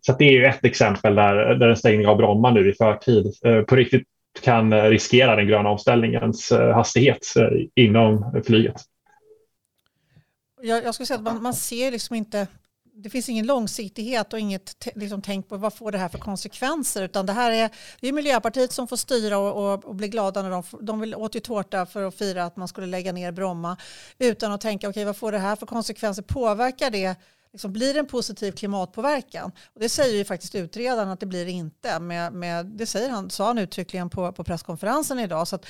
Så 0.00 0.12
det 0.12 0.24
är 0.24 0.32
ju 0.32 0.44
ett 0.44 0.64
exempel 0.64 1.14
där, 1.14 1.54
där 1.54 1.68
en 1.68 1.76
stängning 1.76 2.06
av 2.06 2.16
Bromma 2.16 2.50
nu 2.50 2.70
i 2.70 2.74
förtid 2.74 3.26
eh, 3.44 3.60
på 3.60 3.76
riktigt 3.76 4.02
kan 4.42 4.82
riskera 4.90 5.36
den 5.36 5.46
gröna 5.46 5.68
omställningens 5.68 6.52
eh, 6.52 6.74
hastighet 6.74 7.36
eh, 7.36 7.84
inom 7.84 8.42
flyget. 8.46 8.76
Jag, 10.62 10.84
jag 10.84 10.94
skulle 10.94 11.06
säga 11.06 11.18
att 11.18 11.24
man, 11.24 11.42
man 11.42 11.54
ser 11.54 11.90
liksom 11.90 12.16
inte 12.16 12.46
det 13.02 13.10
finns 13.10 13.28
ingen 13.28 13.46
långsiktighet 13.46 14.32
och 14.32 14.38
inget 14.38 14.88
liksom, 14.94 15.22
tänk 15.22 15.48
på 15.48 15.56
vad 15.56 15.74
får 15.74 15.92
det 15.92 15.98
här 15.98 16.08
för 16.08 16.18
konsekvenser. 16.18 17.02
Utan 17.02 17.26
det 17.26 17.32
här 17.32 17.50
är, 17.50 17.70
det 18.00 18.08
är 18.08 18.12
Miljöpartiet 18.12 18.72
som 18.72 18.88
får 18.88 18.96
styra 18.96 19.38
och, 19.38 19.74
och, 19.74 19.84
och 19.84 19.94
bli 19.94 20.08
glada 20.08 20.42
när 20.42 20.50
de, 20.50 20.62
de 20.80 21.00
vill 21.00 21.14
åt 21.14 21.36
ju 21.36 21.40
tårta 21.40 21.86
för 21.86 22.04
att 22.04 22.14
fira 22.14 22.44
att 22.44 22.56
man 22.56 22.68
skulle 22.68 22.86
lägga 22.86 23.12
ner 23.12 23.32
Bromma 23.32 23.76
utan 24.18 24.52
att 24.52 24.60
tänka 24.60 24.88
okej 24.88 24.90
okay, 24.90 25.04
vad 25.04 25.16
får 25.16 25.32
det 25.32 25.38
här 25.38 25.56
för 25.56 25.66
konsekvenser? 25.66 26.22
Påverkar 26.22 26.90
det 26.90 27.16
liksom, 27.52 27.72
blir 27.72 27.94
det 27.94 28.00
en 28.00 28.06
positiv 28.06 28.52
klimatpåverkan? 28.52 29.52
Och 29.74 29.80
det 29.80 29.88
säger 29.88 30.16
ju 30.16 30.24
faktiskt 30.24 30.54
utredaren 30.54 31.08
att 31.08 31.20
det 31.20 31.26
blir 31.26 31.44
det 31.44 31.50
inte. 31.50 32.00
Med, 32.00 32.32
med, 32.32 32.66
det 32.66 32.86
säger 32.86 33.10
han, 33.10 33.30
sa 33.30 33.46
han 33.46 33.58
uttryckligen 33.58 34.10
på, 34.10 34.32
på 34.32 34.44
presskonferensen 34.44 35.18
idag. 35.18 35.48
Så 35.48 35.56
att 35.56 35.66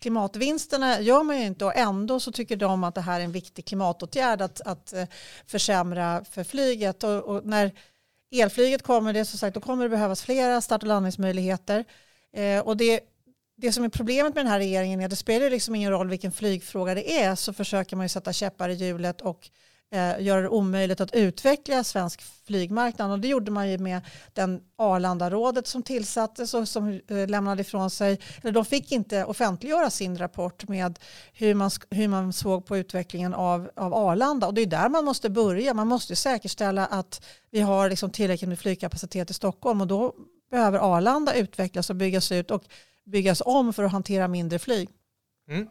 klimatvinsterna 0.00 1.00
gör 1.00 1.22
man 1.22 1.38
ju 1.38 1.46
inte 1.46 1.64
och 1.64 1.76
ändå 1.76 2.20
så 2.20 2.32
tycker 2.32 2.56
de 2.56 2.84
att 2.84 2.94
det 2.94 3.00
här 3.00 3.20
är 3.20 3.24
en 3.24 3.32
viktig 3.32 3.66
klimatåtgärd 3.66 4.42
att, 4.42 4.60
att 4.60 4.92
eh, 4.92 5.04
försämra 5.46 6.24
för 6.24 6.44
flyget. 6.44 7.04
Och, 7.04 7.24
och 7.24 7.46
när 7.46 7.72
elflyget 8.30 8.82
kommer, 8.82 9.12
det 9.12 9.24
som 9.24 9.38
sagt, 9.38 9.54
då 9.54 9.60
kommer 9.60 9.84
det 9.84 9.90
behövas 9.90 10.22
flera 10.22 10.60
start 10.60 10.82
och 10.82 10.88
landningsmöjligheter. 10.88 11.84
Eh, 12.32 12.60
och 12.60 12.76
det 12.76 13.00
det 13.56 13.72
som 13.72 13.84
är 13.84 13.88
problemet 13.88 14.34
med 14.34 14.44
den 14.44 14.52
här 14.52 14.58
regeringen 14.58 15.00
är 15.00 15.04
att 15.04 15.10
det 15.10 15.16
spelar 15.16 15.50
liksom 15.50 15.74
ingen 15.74 15.90
roll 15.90 16.08
vilken 16.08 16.32
flygfråga 16.32 16.94
det 16.94 17.12
är 17.22 17.34
så 17.34 17.52
försöker 17.52 17.96
man 17.96 18.04
ju 18.04 18.08
sätta 18.08 18.32
käppar 18.32 18.68
i 18.68 18.74
hjulet 18.74 19.20
och 19.20 19.50
eh, 19.92 20.22
göra 20.22 20.40
det 20.40 20.48
omöjligt 20.48 21.00
att 21.00 21.14
utveckla 21.14 21.84
svensk 21.84 22.22
flygmarknad. 22.46 23.10
Och 23.10 23.18
det 23.18 23.28
gjorde 23.28 23.50
man 23.50 23.70
ju 23.70 23.78
med 23.78 24.00
den 24.32 24.60
Arlandarådet 24.76 25.66
som 25.66 25.82
tillsattes 25.82 26.54
och 26.54 26.68
som 26.68 27.00
eh, 27.08 27.28
lämnade 27.28 27.60
ifrån 27.60 27.90
sig, 27.90 28.20
eller 28.42 28.52
de 28.52 28.64
fick 28.64 28.92
inte 28.92 29.24
offentliggöra 29.24 29.90
sin 29.90 30.18
rapport 30.18 30.68
med 30.68 30.98
hur 31.32 31.54
man, 31.54 31.70
hur 31.90 32.08
man 32.08 32.32
såg 32.32 32.66
på 32.66 32.76
utvecklingen 32.76 33.34
av, 33.34 33.70
av 33.76 33.94
Arlanda. 33.94 34.46
Och 34.46 34.54
det 34.54 34.60
är 34.60 34.66
där 34.66 34.88
man 34.88 35.04
måste 35.04 35.30
börja. 35.30 35.74
Man 35.74 35.88
måste 35.88 36.16
säkerställa 36.16 36.86
att 36.86 37.24
vi 37.50 37.60
har 37.60 37.90
liksom 37.90 38.10
tillräckligt 38.10 38.48
med 38.48 38.58
flygkapacitet 38.58 39.30
i 39.30 39.34
Stockholm 39.34 39.80
och 39.80 39.86
då 39.86 40.14
behöver 40.50 40.96
Arlanda 40.96 41.34
utvecklas 41.34 41.90
och 41.90 41.96
byggas 41.96 42.32
ut. 42.32 42.50
Och 42.50 42.64
byggas 43.06 43.42
om 43.44 43.72
för 43.72 43.84
att 43.84 43.92
hantera 43.92 44.28
mindre 44.28 44.58
flyg. 44.58 44.88
Mm. 45.48 45.68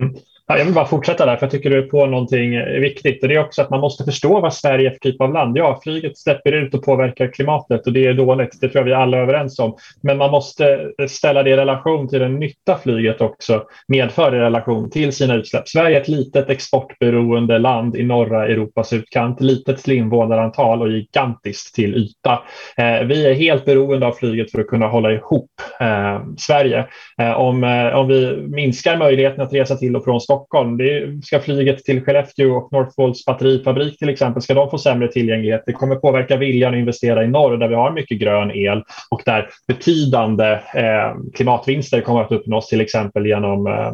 Mm. 0.00 0.16
Ja, 0.46 0.58
jag 0.58 0.64
vill 0.64 0.74
bara 0.74 0.86
fortsätta 0.86 1.26
där, 1.26 1.36
för 1.36 1.46
jag 1.46 1.50
tycker 1.50 1.70
du 1.70 1.78
är 1.78 1.86
på 1.86 2.06
någonting 2.06 2.54
eh, 2.54 2.80
viktigt. 2.80 3.22
Och 3.22 3.28
det 3.28 3.34
är 3.34 3.44
också 3.44 3.62
att 3.62 3.70
man 3.70 3.80
måste 3.80 4.04
förstå 4.04 4.40
vad 4.40 4.54
Sverige 4.54 4.88
är 4.88 4.90
för 4.90 4.98
typ 4.98 5.20
av 5.20 5.32
land. 5.32 5.58
Ja, 5.58 5.80
flyget 5.82 6.18
släpper 6.18 6.52
ut 6.52 6.74
och 6.74 6.84
påverkar 6.84 7.32
klimatet 7.32 7.86
och 7.86 7.92
det 7.92 8.06
är 8.06 8.14
dåligt. 8.14 8.60
Det 8.60 8.68
tror 8.68 8.80
jag 8.80 8.84
vi 8.84 8.94
alla 8.94 9.16
är 9.16 9.22
överens 9.22 9.58
om. 9.58 9.76
Men 10.00 10.18
man 10.18 10.30
måste 10.30 10.92
eh, 10.98 11.06
ställa 11.06 11.42
det 11.42 11.50
i 11.50 11.56
relation 11.56 12.08
till 12.08 12.18
den 12.18 12.38
nytta 12.38 12.78
flyget 12.78 13.20
också 13.20 13.62
medför 13.88 14.34
i 14.34 14.38
relation 14.38 14.90
till 14.90 15.12
sina 15.12 15.34
utsläpp. 15.34 15.68
Sverige 15.68 15.96
är 15.96 16.00
ett 16.00 16.08
litet 16.08 16.50
exportberoende 16.50 17.58
land 17.58 17.96
i 17.96 18.02
norra 18.02 18.46
Europas 18.46 18.92
utkant. 18.92 19.40
Litet 19.40 19.82
till 19.82 19.92
invånarantal 19.92 20.82
och 20.82 20.90
gigantiskt 20.90 21.74
till 21.74 21.94
yta. 21.94 22.42
Eh, 22.76 23.06
vi 23.06 23.26
är 23.26 23.34
helt 23.34 23.64
beroende 23.64 24.06
av 24.06 24.12
flyget 24.12 24.50
för 24.50 24.60
att 24.60 24.66
kunna 24.66 24.86
hålla 24.86 25.12
ihop 25.12 25.50
eh, 25.80 26.22
Sverige. 26.38 26.86
Eh, 27.18 27.32
om, 27.32 27.64
eh, 27.64 27.94
om 27.94 28.08
vi 28.08 28.36
minskar 28.36 28.96
möjligheten 28.96 29.40
att 29.40 29.52
resa 29.52 29.76
till 29.76 29.96
och 29.96 30.04
från 30.04 30.20
Stockholm 30.20 30.33
Stockholm. 30.34 30.76
Det 30.76 31.24
ska 31.24 31.40
flyget 31.40 31.84
till 31.84 32.04
Skellefteå 32.04 32.56
och 32.56 32.72
Northvolts 32.72 33.24
batterifabrik 33.24 33.98
till 33.98 34.08
exempel, 34.08 34.42
ska 34.42 34.54
de 34.54 34.70
få 34.70 34.78
sämre 34.78 35.08
tillgänglighet? 35.08 35.62
Det 35.66 35.72
kommer 35.72 35.96
påverka 35.96 36.36
viljan 36.36 36.74
att 36.74 36.78
investera 36.78 37.24
i 37.24 37.28
norr 37.28 37.56
där 37.56 37.68
vi 37.68 37.74
har 37.74 37.90
mycket 37.90 38.18
grön 38.18 38.50
el 38.50 38.82
och 39.10 39.22
där 39.24 39.48
betydande 39.68 40.52
eh, 40.52 41.14
klimatvinster 41.34 42.00
kommer 42.00 42.20
att 42.20 42.32
uppnås 42.32 42.68
till 42.68 42.80
exempel 42.80 43.26
genom 43.26 43.66
eh, 43.66 43.92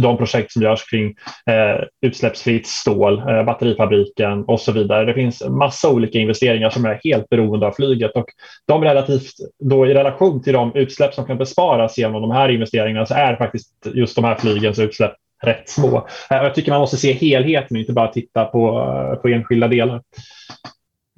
de 0.00 0.16
projekt 0.16 0.52
som 0.52 0.62
görs 0.62 0.90
kring 0.90 1.06
eh, 1.46 1.84
utsläppsfritt 2.06 2.66
stål, 2.66 3.18
eh, 3.18 3.44
batterifabriken 3.44 4.44
och 4.44 4.60
så 4.60 4.72
vidare. 4.72 5.04
Det 5.04 5.14
finns 5.14 5.42
massa 5.48 5.90
olika 5.90 6.18
investeringar 6.18 6.70
som 6.70 6.84
är 6.84 7.00
helt 7.04 7.28
beroende 7.28 7.66
av 7.66 7.72
flyget 7.72 8.12
och 8.12 8.26
de 8.66 8.84
relativt 8.84 9.32
då 9.58 9.86
i 9.86 9.94
relation 9.94 10.42
till 10.42 10.52
de 10.52 10.72
utsläpp 10.74 11.14
som 11.14 11.24
kan 11.24 11.38
besparas 11.38 11.98
genom 11.98 12.22
de 12.22 12.30
här 12.30 12.48
investeringarna 12.48 13.06
så 13.06 13.14
är 13.14 13.36
faktiskt 13.36 13.70
just 13.94 14.16
de 14.16 14.24
här 14.24 14.34
flygens 14.34 14.78
utsläpp 14.78 15.12
rätt 15.42 15.68
små. 15.68 15.96
Eh, 16.30 16.36
jag 16.36 16.54
tycker 16.54 16.70
man 16.70 16.80
måste 16.80 16.96
se 16.96 17.12
helheten 17.12 17.76
och 17.76 17.80
inte 17.80 17.92
bara 17.92 18.08
titta 18.08 18.44
på, 18.44 18.80
eh, 18.80 19.16
på 19.16 19.28
enskilda 19.28 19.68
delar. 19.68 20.02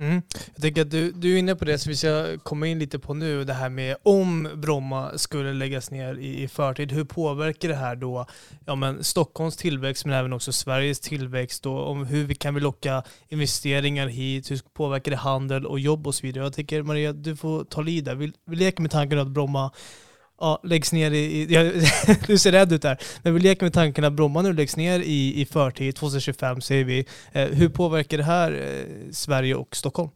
Mm. 0.01 0.23
Jag 0.55 0.63
tänker 0.63 0.83
att 0.83 0.91
du, 0.91 1.13
du 1.13 1.35
är 1.35 1.39
inne 1.39 1.55
på 1.55 1.65
det 1.65 1.79
som 1.79 1.91
vi 1.91 1.97
ska 1.97 2.27
komma 2.43 2.67
in 2.67 2.79
lite 2.79 2.99
på 2.99 3.15
nu, 3.15 3.45
det 3.45 3.53
här 3.53 3.69
med 3.69 3.97
om 4.03 4.49
Bromma 4.55 5.19
skulle 5.19 5.53
läggas 5.53 5.91
ner 5.91 6.15
i, 6.15 6.43
i 6.43 6.49
förtid, 6.49 6.93
hur 6.93 7.05
påverkar 7.05 7.69
det 7.69 7.75
här 7.75 7.97
då 7.97 8.27
ja, 8.67 8.75
men 8.75 9.05
Stockholms 9.05 9.57
tillväxt 9.57 10.05
men 10.05 10.15
även 10.15 10.33
också 10.33 10.53
Sveriges 10.53 11.01
tillväxt 11.01 11.63
då, 11.63 11.79
om 11.79 12.07
hur 12.07 12.25
vi 12.25 12.35
kan 12.35 12.55
vi 12.55 12.61
locka 12.61 13.03
investeringar 13.29 14.07
hit, 14.07 14.51
hur 14.51 14.61
påverkar 14.75 15.11
det 15.11 15.17
handel 15.17 15.67
och 15.67 15.81
jobb 15.81 16.07
och 16.07 16.15
så 16.15 16.27
vidare. 16.27 16.45
Jag 16.45 16.53
tänker 16.53 16.83
Maria, 16.83 17.13
du 17.13 17.37
får 17.37 17.65
ta 17.65 17.81
lid 17.81 18.05
där. 18.05 18.15
Vi, 18.15 18.33
vi 18.47 18.57
leker 18.57 18.83
med 18.83 18.91
tanken 18.91 19.19
att 19.19 19.29
Bromma 19.29 19.71
ja, 20.41 20.61
läggs 20.63 20.93
ner 20.93 21.11
i... 21.11 21.47
Ja, 21.51 21.63
du 22.27 22.39
ser 22.39 22.53
rädd 22.53 22.73
ut 22.73 22.83
där. 22.83 22.99
Men 23.23 23.35
vi 23.35 23.41
leker 23.41 23.65
med 23.65 23.73
tanken 23.73 24.05
att 24.05 24.13
Bromma 24.13 24.43
nu 24.43 24.53
läggs 24.53 24.77
ner 24.77 25.01
i, 25.01 25.41
i 25.41 25.45
förtid, 25.45 25.97
2025 25.97 26.61
säger 26.61 26.85
vi. 26.85 27.07
Eh, 27.33 27.49
hur 27.49 27.69
påverkar 27.69 28.19
det 28.19 28.25
här 28.25 28.53
eh, 28.53 29.13
Sverige 29.13 29.55
och 29.55 29.77
Stockholm? 29.77 30.11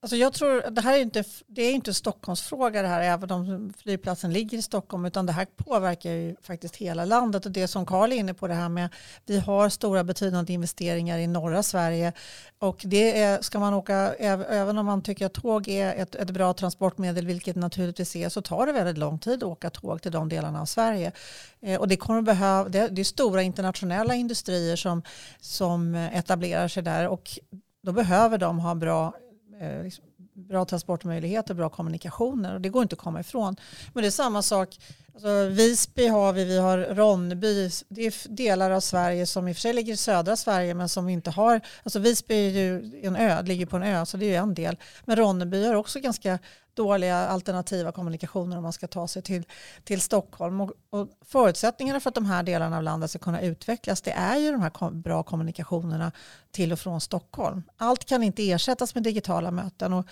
Alltså 0.00 0.16
jag 0.16 0.32
tror, 0.32 0.70
det 0.70 0.80
här 0.80 0.96
är 0.96 1.02
inte, 1.02 1.24
det 1.46 1.62
är 1.62 1.72
inte 1.72 1.94
Stockholmsfråga 1.94 2.82
det 2.82 2.88
här, 2.88 3.00
även 3.00 3.30
om 3.30 3.72
flygplatsen 3.78 4.32
ligger 4.32 4.58
i 4.58 4.62
Stockholm, 4.62 5.04
utan 5.04 5.26
det 5.26 5.32
här 5.32 5.46
påverkar 5.56 6.10
ju 6.10 6.36
faktiskt 6.42 6.76
hela 6.76 7.04
landet. 7.04 7.46
Och 7.46 7.52
det 7.52 7.68
som 7.68 7.86
Karl 7.86 8.12
är 8.12 8.16
inne 8.16 8.34
på 8.34 8.46
det 8.46 8.54
här 8.54 8.68
med, 8.68 8.88
vi 9.26 9.38
har 9.38 9.68
stora 9.68 10.04
betydande 10.04 10.52
investeringar 10.52 11.18
i 11.18 11.26
norra 11.26 11.62
Sverige 11.62 12.12
och 12.58 12.82
det 12.84 13.22
är, 13.22 13.42
ska 13.42 13.58
man 13.58 13.74
åka, 13.74 14.14
även 14.14 14.78
om 14.78 14.86
man 14.86 15.02
tycker 15.02 15.26
att 15.26 15.34
tåg 15.34 15.68
är 15.68 15.94
ett, 15.94 16.14
ett 16.14 16.30
bra 16.30 16.54
transportmedel, 16.54 17.26
vilket 17.26 17.56
naturligtvis 17.56 18.16
är, 18.16 18.28
så 18.28 18.42
tar 18.42 18.66
det 18.66 18.72
väldigt 18.72 18.98
lång 18.98 19.18
tid 19.18 19.34
att 19.34 19.42
åka 19.42 19.70
tåg 19.70 20.02
till 20.02 20.12
de 20.12 20.28
delarna 20.28 20.60
av 20.60 20.66
Sverige. 20.66 21.12
Eh, 21.60 21.80
och 21.80 21.88
det 21.88 21.96
kommer 21.96 22.22
behöva, 22.22 22.68
det, 22.68 22.88
det 22.88 23.02
är 23.02 23.04
stora 23.04 23.42
internationella 23.42 24.14
industrier 24.14 24.76
som, 24.76 25.02
som 25.40 25.94
etablerar 25.94 26.68
sig 26.68 26.82
där 26.82 27.08
och 27.08 27.38
då 27.82 27.92
behöver 27.92 28.38
de 28.38 28.58
ha 28.58 28.74
bra 28.74 29.14
Eh, 29.60 29.82
liksom, 29.82 30.04
bra 30.32 30.64
transportmöjligheter, 30.64 31.54
bra 31.54 31.68
kommunikationer 31.68 32.54
och 32.54 32.60
det 32.60 32.68
går 32.68 32.82
inte 32.82 32.94
att 32.94 32.98
komma 33.00 33.20
ifrån. 33.20 33.56
Men 33.92 34.02
det 34.02 34.08
är 34.08 34.10
samma 34.10 34.42
sak, 34.42 34.78
alltså, 35.18 35.48
Visby 35.48 36.06
har 36.06 36.32
vi, 36.32 36.44
vi 36.44 36.58
har 36.58 36.78
Ronneby, 36.78 37.70
det 37.88 38.06
är 38.06 38.28
delar 38.28 38.70
av 38.70 38.80
Sverige 38.80 39.26
som 39.26 39.48
i 39.48 39.52
och 39.52 39.56
för 39.56 39.60
sig 39.60 39.72
ligger 39.72 39.92
i 39.92 39.96
södra 39.96 40.36
Sverige 40.36 40.74
men 40.74 40.88
som 40.88 41.08
inte 41.08 41.30
har, 41.30 41.60
alltså 41.82 41.98
Visby 41.98 42.34
är 42.34 42.50
ju 42.50 43.00
en 43.02 43.16
ö, 43.16 43.42
ligger 43.42 43.66
på 43.66 43.76
en 43.76 43.82
ö 43.82 44.06
så 44.06 44.16
det 44.16 44.24
är 44.24 44.28
ju 44.28 44.34
en 44.34 44.54
del. 44.54 44.76
Men 45.04 45.16
Ronneby 45.16 45.66
har 45.66 45.74
också 45.74 46.00
ganska 46.00 46.38
dåliga 46.74 47.16
alternativa 47.16 47.92
kommunikationer 47.92 48.56
om 48.56 48.62
man 48.62 48.72
ska 48.72 48.86
ta 48.86 49.08
sig 49.08 49.22
till, 49.22 49.44
till 49.84 50.00
Stockholm. 50.00 50.60
Och, 50.60 50.72
och 50.90 51.08
förutsättningarna 51.24 52.00
för 52.00 52.08
att 52.08 52.14
de 52.14 52.26
här 52.26 52.42
delarna 52.42 52.76
av 52.76 52.82
landet 52.82 53.10
ska 53.10 53.18
kunna 53.18 53.40
utvecklas 53.40 54.00
det 54.00 54.10
är 54.10 54.36
ju 54.36 54.52
de 54.52 54.62
här 54.62 54.90
bra 54.90 55.22
kommunikationerna 55.22 56.12
till 56.50 56.72
och 56.72 56.78
från 56.78 57.00
Stockholm. 57.00 57.62
Allt 57.76 58.04
kan 58.04 58.22
inte 58.22 58.50
ersättas 58.50 58.94
med 58.94 59.04
digitala 59.04 59.50
möten. 59.50 59.92
Och 59.92 60.06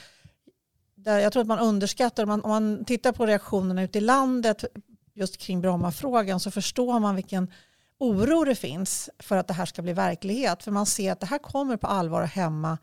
jag 1.05 1.33
tror 1.33 1.41
att 1.41 1.47
man 1.47 1.59
underskattar, 1.59 2.23
om 2.23 2.29
man, 2.29 2.41
om 2.45 2.51
man 2.51 2.85
tittar 2.85 3.13
på 3.13 3.27
reaktionerna 3.27 3.83
ute 3.83 3.99
i 3.99 4.01
landet 4.01 4.65
just 5.17 5.37
kring 5.37 5.61
Brommafrågan 5.61 6.41
så 6.41 6.51
förstår 6.51 7.01
man 7.01 7.17
vilken 7.17 7.51
oro 7.99 8.45
det 8.45 8.55
finns 8.55 9.11
för 9.19 9.37
att 9.37 9.49
det 9.49 9.55
här 9.55 9.67
ska 9.67 9.83
bli 9.83 9.93
verklighet. 9.93 10.63
För 10.63 10.71
man 10.71 10.87
ser 10.87 11.13
att 11.13 11.21
det 11.21 11.27
här 11.27 11.39
kommer 11.39 11.77
på 11.77 11.87
allvar 11.87 12.23
att 12.23 12.31
hämma 12.31 12.79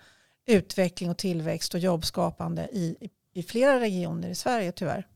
utveckling 0.47 1.09
och 1.09 1.17
tillväxt 1.17 1.73
och 1.73 1.79
jobbskapande 1.79 2.69
i, 2.71 3.09
i 3.33 3.43
flera 3.43 3.79
regioner 3.79 4.29
i 4.29 4.35
Sverige 4.35 4.71
tyvärr. 4.71 5.07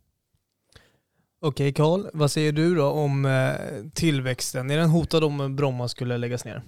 Okej 1.39 1.73
Karl, 1.73 2.05
vad 2.13 2.31
säger 2.31 2.51
du 2.51 2.75
då 2.75 2.85
om 2.85 3.25
eh, 3.25 3.53
tillväxten? 3.93 4.71
Är 4.71 4.77
den 4.77 4.89
hotad 4.89 5.23
om 5.23 5.55
Bromma 5.55 5.87
skulle 5.87 6.17
läggas 6.17 6.45
ner? 6.45 6.63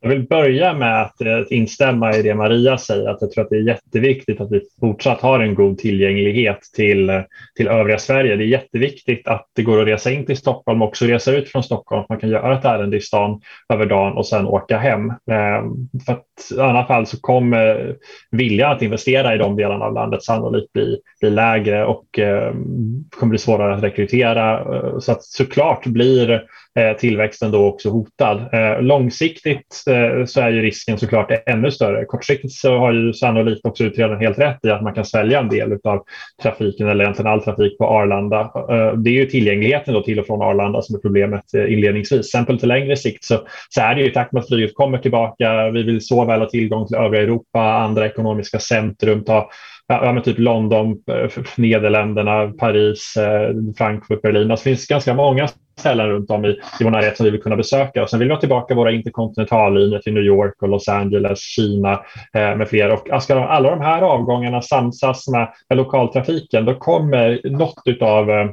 Jag 0.00 0.08
vill 0.08 0.26
börja 0.26 0.74
med 0.74 1.02
att 1.02 1.20
eh, 1.20 1.40
instämma 1.50 2.14
i 2.14 2.22
det 2.22 2.34
Maria 2.34 2.78
säger, 2.78 3.08
att 3.08 3.20
jag 3.20 3.30
tror 3.30 3.44
att 3.44 3.50
det 3.50 3.56
är 3.56 3.66
jätteviktigt 3.66 4.40
att 4.40 4.52
vi 4.52 4.60
fortsatt 4.80 5.20
har 5.20 5.40
en 5.40 5.54
god 5.54 5.78
tillgänglighet 5.78 6.58
till, 6.76 7.10
eh, 7.10 7.20
till 7.56 7.68
övriga 7.68 7.98
Sverige. 7.98 8.36
Det 8.36 8.44
är 8.44 8.46
jätteviktigt 8.46 9.28
att 9.28 9.46
det 9.54 9.62
går 9.62 9.80
att 9.80 9.88
resa 9.88 10.10
in 10.10 10.26
till 10.26 10.36
Stockholm 10.36 10.82
och 10.82 10.88
också 10.88 11.04
resa 11.04 11.32
ut 11.32 11.48
från 11.48 11.62
Stockholm. 11.62 12.04
Man 12.08 12.18
kan 12.18 12.30
göra 12.30 12.58
ett 12.58 12.64
ärende 12.64 12.96
i 12.96 13.00
stan 13.00 13.40
över 13.72 13.86
dagen 13.86 14.12
och 14.12 14.26
sen 14.26 14.46
åka 14.46 14.78
hem. 14.78 15.08
Ehm, 15.10 15.72
för 16.06 16.12
att 16.12 16.24
I 16.56 16.60
annat 16.60 16.86
fall 16.86 17.06
så 17.06 17.20
kommer 17.20 17.94
viljan 18.30 18.72
att 18.72 18.82
investera 18.82 19.34
i 19.34 19.38
de 19.38 19.56
delarna 19.56 19.84
av 19.84 19.94
landet 19.94 20.22
sannolikt 20.22 20.72
bli, 20.72 20.98
bli 21.20 21.30
lägre 21.30 21.84
och 21.84 22.18
ehm, 22.18 23.04
kommer 23.10 23.30
bli 23.30 23.38
svårare 23.38 23.74
att 23.74 23.82
rekrytera. 23.82 24.60
Eh, 24.60 24.98
så 24.98 25.12
att 25.12 25.22
såklart 25.22 25.86
blir 25.86 26.42
Eh, 26.78 26.96
tillväxten 26.96 27.50
då 27.50 27.66
också 27.66 27.90
hotad. 27.90 28.48
Eh, 28.52 28.82
långsiktigt 28.82 29.84
eh, 29.90 30.24
så 30.24 30.40
är 30.40 30.50
ju 30.50 30.62
risken 30.62 30.98
såklart 30.98 31.30
ännu 31.46 31.70
större. 31.70 32.04
Kortsiktigt 32.04 32.52
så 32.54 32.78
har 32.78 32.92
ju 32.92 33.12
sannolikt 33.12 33.66
också 33.66 33.84
utredaren 33.84 34.20
helt 34.20 34.38
rätt 34.38 34.64
i 34.64 34.70
att 34.70 34.82
man 34.82 34.94
kan 34.94 35.04
svälja 35.04 35.40
en 35.40 35.48
del 35.48 35.78
av 35.84 36.04
trafiken 36.42 36.88
eller 36.88 37.04
egentligen 37.04 37.32
all 37.32 37.42
trafik 37.42 37.78
på 37.78 37.84
Arlanda. 37.84 38.50
Det 38.96 39.10
är 39.10 39.14
ju 39.14 39.26
tillgängligheten 39.26 39.94
då 39.94 40.02
till 40.02 40.20
och 40.20 40.26
från 40.26 40.42
Arlanda 40.42 40.82
som 40.82 40.96
är 40.96 41.00
problemet 41.00 41.44
inledningsvis. 41.54 42.30
Sen 42.30 42.46
på 42.46 42.52
lite 42.52 42.66
längre 42.66 42.96
sikt 42.96 43.24
så, 43.24 43.38
så 43.68 43.80
är 43.80 43.94
det 43.94 44.00
ju 44.00 44.06
i 44.10 44.12
takt 44.12 44.32
med 44.32 44.40
att 44.40 44.48
flyget 44.48 44.74
kommer 44.74 44.98
tillbaka. 44.98 45.70
Vi 45.70 45.82
vill 45.82 46.06
så 46.06 46.24
väl 46.24 46.40
ha 46.40 46.48
tillgång 46.48 46.86
till 46.86 46.96
övriga 46.96 47.22
Europa, 47.22 47.60
andra 47.60 48.06
ekonomiska 48.06 48.58
centrum, 48.58 49.24
ta 49.24 49.50
ja, 49.88 50.12
men 50.12 50.22
typ 50.22 50.38
London, 50.38 50.90
eh, 50.90 51.42
Nederländerna, 51.56 52.52
Paris, 52.58 53.16
eh, 53.16 53.50
Frankfurt, 53.78 54.22
Berlin. 54.22 54.50
Alltså, 54.50 54.64
det 54.64 54.70
finns 54.70 54.86
ganska 54.86 55.14
många 55.14 55.48
ställen 55.78 56.08
runt 56.08 56.30
om 56.30 56.44
i, 56.44 56.48
i 56.80 56.84
vår 56.84 56.90
närhet 56.90 57.16
som 57.16 57.24
vi 57.24 57.30
vill 57.30 57.42
kunna 57.42 57.56
besöka. 57.56 58.02
Och 58.02 58.10
sen 58.10 58.18
vill 58.18 58.28
vi 58.28 58.34
ha 58.34 58.40
tillbaka 58.40 58.74
våra 58.74 58.92
interkontinentallinjer 58.92 59.98
till 59.98 60.14
New 60.14 60.22
York 60.22 60.62
och 60.62 60.68
Los 60.68 60.88
Angeles, 60.88 61.38
Kina 61.40 61.92
eh, 62.34 62.56
med 62.56 62.68
fler. 62.68 62.92
Och 62.92 63.10
alltså, 63.10 63.24
ska 63.24 63.44
alla 63.44 63.70
de 63.70 63.80
här 63.80 64.02
avgångarna 64.02 64.62
samsas 64.62 65.28
med, 65.28 65.52
med 65.68 65.76
lokaltrafiken, 65.76 66.64
då 66.64 66.74
kommer 66.74 67.40
något 67.44 68.02
av 68.02 68.50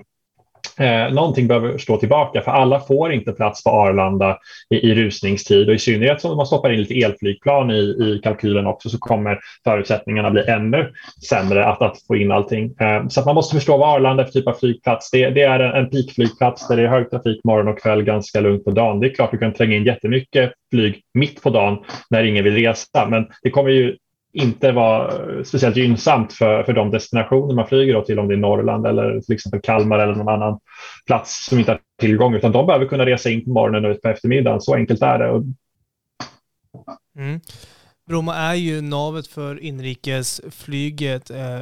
eh, 0.80 1.14
någonting 1.14 1.48
behöver 1.48 1.78
stå 1.78 1.98
tillbaka 1.98 2.42
för 2.42 2.52
alla 2.52 2.80
får 2.80 3.14
inte 3.14 3.32
plats 3.32 3.64
på 3.64 3.70
Arlanda 3.70 4.38
i, 4.70 4.76
i 4.76 4.96
rusningstid 4.96 5.70
och 5.70 5.76
i 5.76 5.80
synnerhet 5.80 6.26
om 6.26 6.38
man 6.38 6.46
stoppar 6.46 6.72
in 6.72 6.80
lite 6.80 6.94
elflygplan 6.94 7.72
i, 7.72 7.80
i 7.80 8.20
kalkylen 8.24 8.68
också 8.68 8.90
så 8.90 8.98
kommer 8.98 9.40
förutsättningarna 9.64 10.32
bli 10.32 10.44
ännu 10.48 10.92
sämre 11.30 11.66
att, 11.66 11.82
att 11.82 11.98
få 12.08 12.16
in 12.16 12.32
allting. 12.32 12.76
Eh, 12.80 13.08
så 13.08 13.20
att 13.20 13.26
man 13.26 13.36
måste 13.36 13.56
förstå 13.56 13.78
vad 13.78 13.96
Arlanda 13.96 14.24
är 14.24 14.28
för 14.28 14.34
typ 14.34 14.48
av 14.48 14.54
flygplats. 14.54 15.12
Det, 15.12 15.30
det 15.30 15.42
är 15.42 15.60
en, 15.60 15.84
en 15.84 15.90
peakflygplats 15.90 16.68
där 16.68 16.78
det 16.78 16.84
är 16.84 16.88
hög 16.88 17.10
trafik 17.10 17.44
morgon 17.44 17.68
och 17.68 17.80
kväll 17.80 18.04
ganska 18.04 18.40
lugnt 18.40 18.66
på 18.66 18.72
dagen. 18.72 19.00
Det 19.00 19.08
är 19.08 19.16
klart 19.16 19.32
du 19.32 19.38
kan 19.38 19.54
tränga 19.54 19.76
in 19.76 19.86
jättemycket 19.86 20.52
flyg 20.74 21.02
mitt 21.14 21.42
på 21.42 21.50
dagen 21.50 21.78
när 22.10 22.24
ingen 22.24 22.44
vill 22.44 22.56
resa 22.56 23.08
men 23.10 23.28
det 23.44 23.50
kommer 23.50 23.70
ju 23.70 23.98
inte 24.36 24.72
vara 24.72 25.12
speciellt 25.44 25.78
gynnsamt 25.78 26.34
för, 26.34 26.64
för 26.64 26.74
de 26.74 26.92
destinationer 26.92 27.56
man 27.56 27.68
flyger 27.68 28.02
till, 28.02 28.20
om 28.20 28.28
det 28.28 28.34
är 28.34 28.38
Norrland 28.38 28.88
eller 28.88 29.22
till 29.22 29.36
exempel 29.36 29.62
Kalmar 29.62 30.00
eller 30.00 30.16
någon 30.16 30.30
annan 30.30 30.60
plats 31.06 31.46
som 31.46 31.60
inte 31.60 31.72
har 31.72 31.80
tillgång, 32.00 32.36
utan 32.36 32.52
de 32.52 32.66
behöver 32.66 32.86
kunna 32.86 33.06
resa 33.06 33.30
in 33.30 33.44
på 33.44 33.50
morgonen 33.50 33.86
och 33.86 33.92
ut 33.92 34.02
på 34.02 34.10
eftermiddagen. 34.10 34.62
Så 34.62 34.76
enkelt 34.76 35.02
är 35.02 35.20
det. 35.20 35.54
Mm. 37.18 37.40
Bromma 38.08 38.36
är 38.36 38.56
ju 38.56 38.82
navet 38.82 39.28
för 39.28 39.64
inrikesflyget. 39.64 41.30
Eh, 41.30 41.62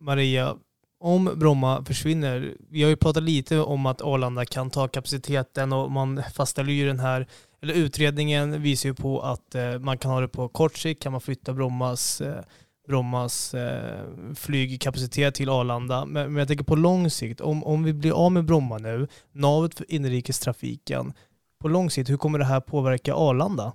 Maria, 0.00 0.56
om 1.00 1.30
Bromma 1.36 1.84
försvinner, 1.84 2.54
vi 2.70 2.82
har 2.82 2.90
ju 2.90 2.96
pratat 2.96 3.22
lite 3.22 3.58
om 3.58 3.86
att 3.86 4.02
Arlanda 4.02 4.44
kan 4.44 4.70
ta 4.70 4.88
kapaciteten 4.88 5.72
och 5.72 5.90
man 5.90 6.22
fastställer 6.34 6.72
ju 6.72 6.86
den 6.86 7.00
här 7.00 7.26
eller 7.62 7.74
utredningen 7.74 8.62
visar 8.62 8.88
ju 8.88 8.94
på 8.94 9.20
att 9.20 9.54
eh, 9.54 9.78
man 9.78 9.98
kan 9.98 10.10
ha 10.10 10.20
det 10.20 10.28
på 10.28 10.48
kort 10.48 10.78
sikt, 10.78 11.02
kan 11.02 11.12
man 11.12 11.20
flytta 11.20 11.52
Brommas, 11.52 12.20
eh, 12.20 12.44
Brommas 12.88 13.54
eh, 13.54 14.04
flygkapacitet 14.34 15.34
till 15.34 15.48
Arlanda. 15.48 16.04
Men, 16.04 16.32
men, 16.32 16.36
jag 16.36 16.48
tänker 16.48 16.64
på 16.64 16.76
lång 16.76 17.10
sikt, 17.10 17.40
om, 17.40 17.64
om 17.64 17.84
vi 17.84 17.92
blir 17.92 18.12
av 18.12 18.32
med 18.32 18.44
Bromma 18.44 18.78
nu, 18.78 19.08
navet 19.32 19.74
för 19.74 19.92
inrikestrafiken, 19.92 21.12
på 21.58 21.68
lång 21.68 21.90
sikt, 21.90 22.10
hur 22.10 22.16
kommer 22.16 22.38
det 22.38 22.44
här 22.44 22.60
påverka 22.60 23.14
Arlanda? 23.14 23.72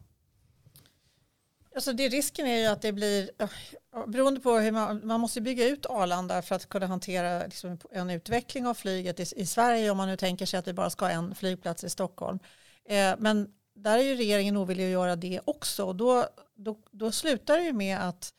Alltså 1.76 1.94
det, 1.94 2.10
risken 2.10 2.48
är 2.48 2.58
ju 2.58 2.66
att 2.66 2.82
det 2.82 2.94
blir, 2.94 3.32
eh, 3.40 3.50
beroende 4.08 4.40
på 4.40 4.52
hur 4.58 4.72
man, 4.72 5.08
man 5.08 5.20
måste 5.20 5.42
bygga 5.42 5.68
ut 5.68 5.86
Arlanda 5.86 6.42
för 6.42 6.56
att 6.56 6.70
kunna 6.70 6.86
hantera 6.86 7.44
liksom 7.44 7.78
en 7.92 8.10
utveckling 8.10 8.68
av 8.68 8.74
flyget 8.74 9.20
i, 9.20 9.26
i, 9.36 9.46
Sverige 9.46 9.90
om 9.90 9.98
man 9.98 10.08
nu 10.08 10.18
tänker 10.18 10.46
sig 10.46 10.60
att 10.60 10.68
vi 10.68 10.74
bara 10.74 10.90
ska 10.90 11.06
ha 11.06 11.12
en 11.12 11.36
flygplats 11.36 11.84
i 11.84 11.90
Stockholm. 11.90 12.40
Eh, 12.90 13.14
men 13.18 13.48
där 13.76 13.98
är 13.98 14.04
ju 14.04 14.16
regeringen 14.16 14.58
ovillig 14.58 14.86
att 14.86 14.92
göra 14.92 15.16
det 15.16 15.40
också. 15.46 15.86
Och 15.86 15.96
då, 15.96 16.28
då, 16.56 16.78
då 16.92 17.12
slutar 17.12 17.58
det 17.58 17.64
ju 17.64 17.74
med 17.74 18.10
att 18.10 18.34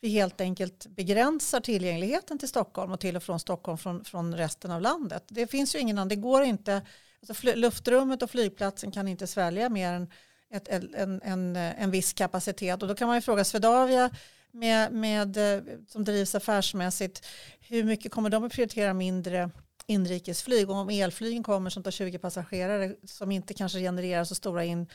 vi 0.00 0.08
helt 0.08 0.40
enkelt 0.40 0.86
begränsar 0.86 1.60
tillgängligheten 1.60 2.38
till 2.38 2.48
Stockholm 2.48 2.92
och 2.92 3.00
till 3.00 3.16
och 3.16 3.22
från 3.22 3.40
Stockholm 3.40 3.78
från, 3.78 4.04
från 4.04 4.34
resten 4.34 4.70
av 4.70 4.80
landet. 4.80 5.24
Det 5.28 5.46
finns 5.46 5.74
ju 5.74 5.78
ingen 5.78 5.98
annan, 5.98 6.08
det 6.08 6.16
går 6.16 6.42
inte, 6.42 6.82
alltså 7.28 7.54
luftrummet 7.54 8.22
och 8.22 8.30
flygplatsen 8.30 8.90
kan 8.90 9.08
inte 9.08 9.26
svälja 9.26 9.68
mer 9.68 9.92
än 9.92 10.10
ett, 10.50 10.68
en, 10.68 11.20
en, 11.24 11.56
en 11.56 11.90
viss 11.90 12.12
kapacitet. 12.12 12.82
Och 12.82 12.88
då 12.88 12.94
kan 12.94 13.08
man 13.08 13.16
ju 13.16 13.20
fråga 13.20 13.44
Swedavia 13.44 14.10
med, 14.50 14.92
med, 14.92 15.36
eh, 15.36 15.62
som 15.88 16.04
drivs 16.04 16.34
affärsmässigt, 16.34 17.26
hur 17.60 17.84
mycket 17.84 18.12
kommer 18.12 18.30
de 18.30 18.44
att 18.44 18.52
prioritera 18.52 18.94
mindre 18.94 19.50
inrikesflyg 19.86 20.70
och 20.70 20.76
om 20.76 20.90
elflygen 20.90 21.42
kommer 21.42 21.70
som 21.70 21.82
tar 21.82 21.90
20 21.90 22.18
passagerare 22.18 22.94
som 23.04 23.30
inte 23.30 23.54
kanske 23.54 23.78
genererar 23.78 24.24
så 24.24 24.34
stora 24.34 24.64
in, 24.64 24.86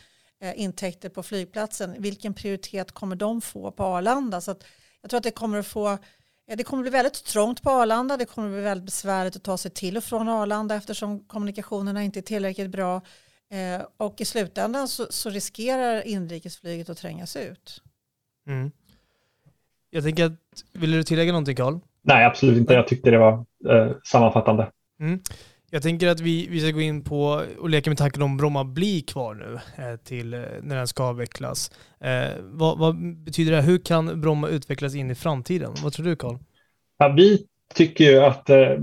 eh, 0.41 0.61
intäkter 0.61 1.09
på 1.09 1.23
flygplatsen, 1.23 1.95
vilken 1.99 2.33
prioritet 2.33 2.91
kommer 2.91 3.15
de 3.15 3.41
få 3.41 3.71
på 3.71 3.83
Arlanda? 3.83 4.41
Så 4.41 4.55
jag 5.01 5.09
tror 5.09 5.17
att 5.17 5.23
det 5.23 5.31
kommer 5.31 5.57
att 5.57 5.67
få 5.67 5.97
det 6.57 6.63
kommer 6.63 6.83
bli 6.83 6.91
väldigt 6.91 7.25
trångt 7.25 7.61
på 7.61 7.69
Arlanda. 7.69 8.17
Det 8.17 8.25
kommer 8.25 8.49
bli 8.49 8.61
väldigt 8.61 8.85
besvärligt 8.85 9.35
att 9.35 9.43
ta 9.43 9.57
sig 9.57 9.71
till 9.71 9.97
och 9.97 10.03
från 10.03 10.29
Arlanda 10.29 10.75
eftersom 10.75 11.19
kommunikationerna 11.19 12.03
inte 12.03 12.19
är 12.19 12.21
tillräckligt 12.21 12.69
bra. 12.69 13.01
Eh, 13.51 13.81
och 13.97 14.21
i 14.21 14.25
slutändan 14.25 14.87
så, 14.87 15.05
så, 15.09 15.29
riskerar 15.29 16.07
inrikesflyget 16.07 16.89
att 16.89 16.97
trängas 16.97 17.35
ut. 17.35 17.81
Mm. 18.47 18.71
Jag 19.89 20.03
tänker 20.03 20.25
att, 20.25 20.33
vill 20.73 20.91
du 20.91 21.03
tillägga 21.03 21.31
någonting 21.31 21.55
Carl? 21.55 21.79
Nej, 22.01 22.25
absolut 22.25 22.57
inte. 22.57 22.73
Jag 22.73 22.87
tyckte 22.87 23.11
det 23.11 23.17
var 23.17 23.45
eh, 23.69 23.91
sammanfattande. 24.03 24.71
Mm. 25.01 25.19
Jag 25.73 25.83
tänker 25.83 26.07
att 26.07 26.19
vi, 26.19 26.47
vi 26.47 26.59
ska 26.59 26.71
gå 26.71 26.81
in 26.81 27.03
på 27.03 27.45
och 27.59 27.69
leka 27.69 27.89
med 27.89 27.97
tanken 27.97 28.21
om 28.21 28.37
Bromma 28.37 28.63
blir 28.63 29.01
kvar 29.01 29.35
nu 29.35 29.59
eh, 29.83 29.95
till 29.95 30.33
eh, 30.33 30.39
när 30.61 30.75
den 30.75 30.87
ska 30.87 31.03
avvecklas. 31.03 31.71
Eh, 31.99 32.29
vad, 32.39 32.77
vad, 32.77 33.15
betyder 33.23 33.51
det? 33.51 33.61
Hur 33.61 33.77
kan 33.77 34.21
Bromma 34.21 34.47
utvecklas 34.47 34.95
in 34.95 35.11
i 35.11 35.15
framtiden? 35.15 35.73
Vad 35.83 35.93
tror 35.93 36.05
du 36.05 36.15
Carl? 36.15 36.37
Ja, 36.97 37.13
vi 37.17 37.45
tycker 37.73 38.03
ju 38.03 38.19
att 38.19 38.49
eh, 38.49 38.77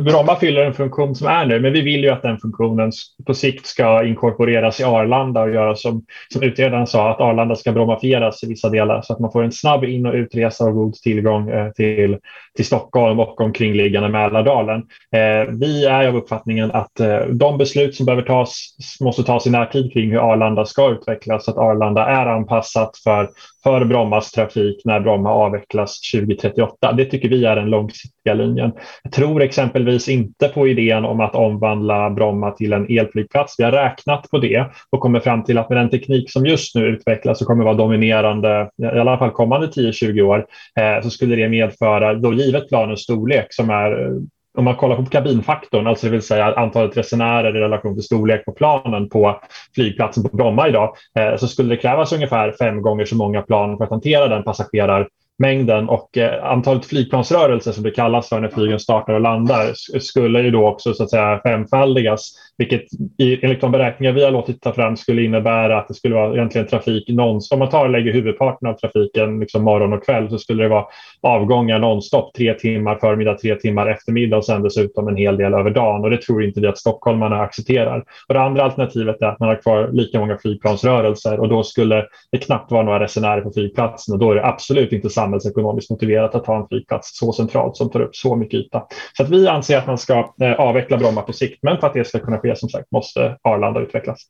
Bromma 0.00 0.36
fyller 0.36 0.64
en 0.64 0.74
funktion 0.74 1.14
som 1.14 1.26
är 1.26 1.46
nu, 1.46 1.60
men 1.60 1.72
vi 1.72 1.80
vill 1.80 2.04
ju 2.04 2.10
att 2.10 2.22
den 2.22 2.38
funktionen 2.38 2.92
på 3.26 3.34
sikt 3.34 3.66
ska 3.66 4.04
inkorporeras 4.04 4.80
i 4.80 4.84
Arlanda 4.84 5.42
och 5.42 5.50
göra 5.50 5.76
som, 5.76 6.04
som 6.32 6.42
utredaren 6.42 6.86
sa, 6.86 7.10
att 7.10 7.20
Arlanda 7.20 7.54
ska 7.54 7.72
brommafieras 7.72 8.42
i 8.42 8.48
vissa 8.48 8.68
delar 8.68 9.02
så 9.02 9.12
att 9.12 9.20
man 9.20 9.32
får 9.32 9.42
en 9.42 9.52
snabb 9.52 9.84
in 9.84 10.06
och 10.06 10.14
utresa 10.14 10.64
och 10.64 10.74
god 10.74 10.94
tillgång 10.94 11.50
eh, 11.50 11.72
till, 11.72 12.18
till 12.56 12.66
Stockholm 12.66 13.20
och 13.20 13.40
omkringliggande 13.40 14.08
Mälardalen. 14.08 14.78
Eh, 15.12 15.52
vi 15.60 15.86
är 15.86 16.08
av 16.08 16.16
uppfattningen 16.16 16.70
att 16.70 17.00
eh, 17.00 17.18
de 17.18 17.58
beslut 17.58 17.94
som 17.94 18.06
behöver 18.06 18.22
tas 18.22 18.76
måste 19.00 19.22
tas 19.22 19.46
i 19.46 19.50
närtid 19.50 19.92
kring 19.92 20.10
hur 20.10 20.32
Arlanda 20.32 20.64
ska 20.64 20.90
utvecklas, 20.90 21.44
så 21.44 21.50
att 21.50 21.56
Arlanda 21.56 22.06
är 22.06 22.26
anpassat 22.26 22.96
för 23.04 23.28
för 23.66 23.84
Brommas 23.84 24.30
trafik 24.30 24.82
när 24.84 25.00
Bromma 25.00 25.30
avvecklas 25.30 26.00
2038. 26.12 26.92
Det 26.92 27.04
tycker 27.04 27.28
vi 27.28 27.44
är 27.44 27.56
den 27.56 27.70
långsiktiga 27.70 28.34
linjen. 28.34 28.72
Jag 29.02 29.12
tror 29.12 29.42
exempelvis 29.42 30.08
inte 30.08 30.48
på 30.48 30.68
idén 30.68 31.04
om 31.04 31.20
att 31.20 31.34
omvandla 31.34 32.10
Bromma 32.10 32.50
till 32.50 32.72
en 32.72 32.98
elflygplats. 32.98 33.54
Vi 33.58 33.64
har 33.64 33.72
räknat 33.72 34.30
på 34.30 34.38
det 34.38 34.66
och 34.90 35.00
kommer 35.00 35.20
fram 35.20 35.44
till 35.44 35.58
att 35.58 35.68
med 35.68 35.78
den 35.78 35.90
teknik 35.90 36.30
som 36.30 36.46
just 36.46 36.74
nu 36.74 36.86
utvecklas 36.86 37.40
och 37.40 37.46
kommer 37.46 37.64
vara 37.64 37.74
dominerande 37.74 38.70
i 38.82 38.98
alla 38.98 39.18
fall 39.18 39.30
kommande 39.30 39.66
10-20 39.66 40.20
år 40.20 40.46
eh, 40.80 41.02
så 41.02 41.10
skulle 41.10 41.36
det 41.36 41.48
medföra, 41.48 42.14
då 42.14 42.32
givet 42.32 42.68
planens 42.68 43.02
storlek 43.02 43.46
som 43.50 43.70
är 43.70 44.04
eh, 44.04 44.12
om 44.56 44.64
man 44.64 44.76
kollar 44.76 44.96
på 44.96 45.04
kabinfaktorn, 45.04 45.86
alltså 45.86 46.06
det 46.06 46.12
vill 46.12 46.22
säga 46.22 46.54
antalet 46.54 46.96
resenärer 46.96 47.56
i 47.56 47.60
relation 47.60 47.94
till 47.94 48.02
storlek 48.02 48.44
på 48.44 48.52
planen 48.52 49.08
på 49.08 49.40
flygplatsen 49.74 50.22
på 50.22 50.36
Bromma 50.36 50.68
idag, 50.68 50.96
eh, 51.18 51.36
så 51.36 51.48
skulle 51.48 51.68
det 51.68 51.76
krävas 51.76 52.12
ungefär 52.12 52.52
fem 52.52 52.82
gånger 52.82 53.04
så 53.04 53.16
många 53.16 53.42
plan 53.42 53.76
för 53.76 53.84
att 53.84 53.90
hantera 53.90 54.28
den 54.28 54.42
passagerarmängden. 54.42 55.88
och 55.88 56.18
eh, 56.18 56.44
antalet 56.44 56.86
flygplansrörelser 56.86 57.72
som 57.72 57.82
det 57.82 57.90
kallas 57.90 58.28
för 58.28 58.40
när 58.40 58.48
flygen 58.48 58.80
startar 58.80 59.12
och 59.12 59.20
landar 59.20 59.72
skulle 60.00 60.40
ju 60.40 60.50
då 60.50 60.68
också 60.68 60.94
så 60.94 61.02
att 61.02 61.10
säga 61.10 61.40
femfaldigas, 61.42 62.32
vilket 62.58 62.82
enligt 63.18 63.60
de 63.60 63.72
beräkningar 63.72 64.12
vi 64.12 64.24
har 64.24 64.30
låtit 64.30 64.60
ta 64.60 64.72
fram 64.72 64.96
skulle 64.96 65.22
innebära 65.22 65.78
att 65.78 65.88
det 65.88 65.94
skulle 65.94 66.14
vara 66.14 66.34
egentligen 66.34 66.66
trafik 66.66 67.08
nonstop. 67.08 67.56
Om 67.56 67.58
man 67.58 67.68
tar 67.68 67.84
och 67.84 67.90
lägger 67.90 68.12
huvudparten 68.12 68.68
av 68.68 68.74
trafiken 68.74 69.40
liksom 69.40 69.62
morgon 69.62 69.92
och 69.92 70.04
kväll 70.04 70.30
så 70.30 70.38
skulle 70.38 70.62
det 70.62 70.68
vara 70.68 70.84
avgångar 71.20 71.78
nonstop 71.78 72.34
tre 72.34 72.54
timmar 72.54 72.96
förmiddag, 73.00 73.34
tre 73.34 73.54
timmar 73.54 73.86
eftermiddag 73.86 74.36
och 74.36 74.44
sen 74.44 74.62
dessutom 74.62 75.08
en 75.08 75.16
hel 75.16 75.36
del 75.36 75.54
över 75.54 75.70
dagen 75.70 76.04
och 76.04 76.10
det 76.10 76.22
tror 76.22 76.44
inte 76.44 76.60
vi 76.60 76.66
att 76.66 76.78
stockholmarna 76.78 77.40
accepterar. 77.40 78.04
Och 78.28 78.34
det 78.34 78.40
andra 78.40 78.64
alternativet 78.64 79.22
är 79.22 79.26
att 79.26 79.40
man 79.40 79.48
har 79.48 79.62
kvar 79.62 79.88
lika 79.92 80.20
många 80.20 80.38
flygplansrörelser 80.38 81.40
och 81.40 81.48
då 81.48 81.62
skulle 81.62 82.06
det 82.32 82.38
knappt 82.38 82.70
vara 82.70 82.82
några 82.82 83.00
resenärer 83.00 83.40
på 83.40 83.50
flygplatsen 83.50 84.14
och 84.14 84.18
då 84.18 84.30
är 84.30 84.34
det 84.34 84.46
absolut 84.46 84.92
inte 84.92 85.10
samhällsekonomiskt 85.10 85.90
motiverat 85.90 86.34
att 86.34 86.46
ha 86.46 86.56
en 86.56 86.68
flygplats 86.68 87.18
så 87.18 87.32
centralt 87.32 87.76
som 87.76 87.90
tar 87.90 88.00
upp 88.00 88.16
så 88.16 88.36
mycket 88.36 88.60
yta. 88.60 88.82
Så 89.16 89.22
att 89.22 89.30
vi 89.30 89.48
anser 89.48 89.78
att 89.78 89.86
man 89.86 89.98
ska 89.98 90.34
eh, 90.40 90.52
avveckla 90.52 90.96
Bromma 90.96 91.22
på 91.22 91.32
sikt, 91.32 91.62
men 91.62 91.78
för 91.78 91.86
att 91.86 91.94
det 91.94 92.04
ska 92.04 92.18
kunna 92.18 92.38
ske 92.46 92.56
som 92.56 92.68
sagt 92.68 92.90
måste 92.90 93.38
Arlanda 93.42 93.80
utvecklas. 93.80 94.20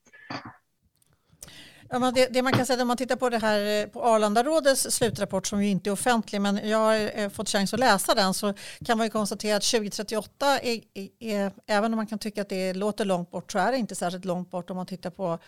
Ja, 1.91 2.13
det, 2.15 2.27
det, 2.33 2.43
man 2.43 2.53
kan 2.53 2.67
säga 2.67 2.77
när 2.77 2.85
man 2.85 2.97
tittar 2.97 3.17
på 3.17 3.29
det 3.29 3.39
här 3.39 3.83
eh, 3.83 3.87
på 3.87 4.05
Arlandarådets 4.05 4.83
slutrapport 4.91 5.47
som 5.47 5.65
ju 5.65 5.71
inte 5.71 5.91
är 5.91 5.93
offentlig 5.93 6.41
men 6.41 6.69
jag 6.69 6.79
har 6.79 7.21
eh, 7.21 7.29
fått 7.29 7.49
chans 7.49 7.75
att 7.75 7.81
läsa 7.81 8.15
den 8.15 8.35
så 8.35 8.55
kan 8.85 8.99
man 8.99 9.07
ju 9.07 9.11
konstatera 9.11 9.57
att 9.57 9.63
2038 9.63 10.59
är, 10.59 10.81
är, 10.95 11.09
är, 11.21 11.53
även 11.67 11.93
om 11.93 11.97
man 11.97 12.07
kan 12.07 12.19
tycka 12.19 12.43
att 12.43 12.49
det 12.49 12.75
låter 12.75 13.05
långt 13.05 13.31
bort 13.31 13.53
så 13.53 13.59
är 13.59 13.73
det 13.73 13.79
inte 13.79 13.95
särskilt 13.95 14.25
långt 14.25 14.51
bort 14.51 14.71
om 14.71 14.77
man 14.77 14.87
tittar 14.87 15.11
på 15.11 15.39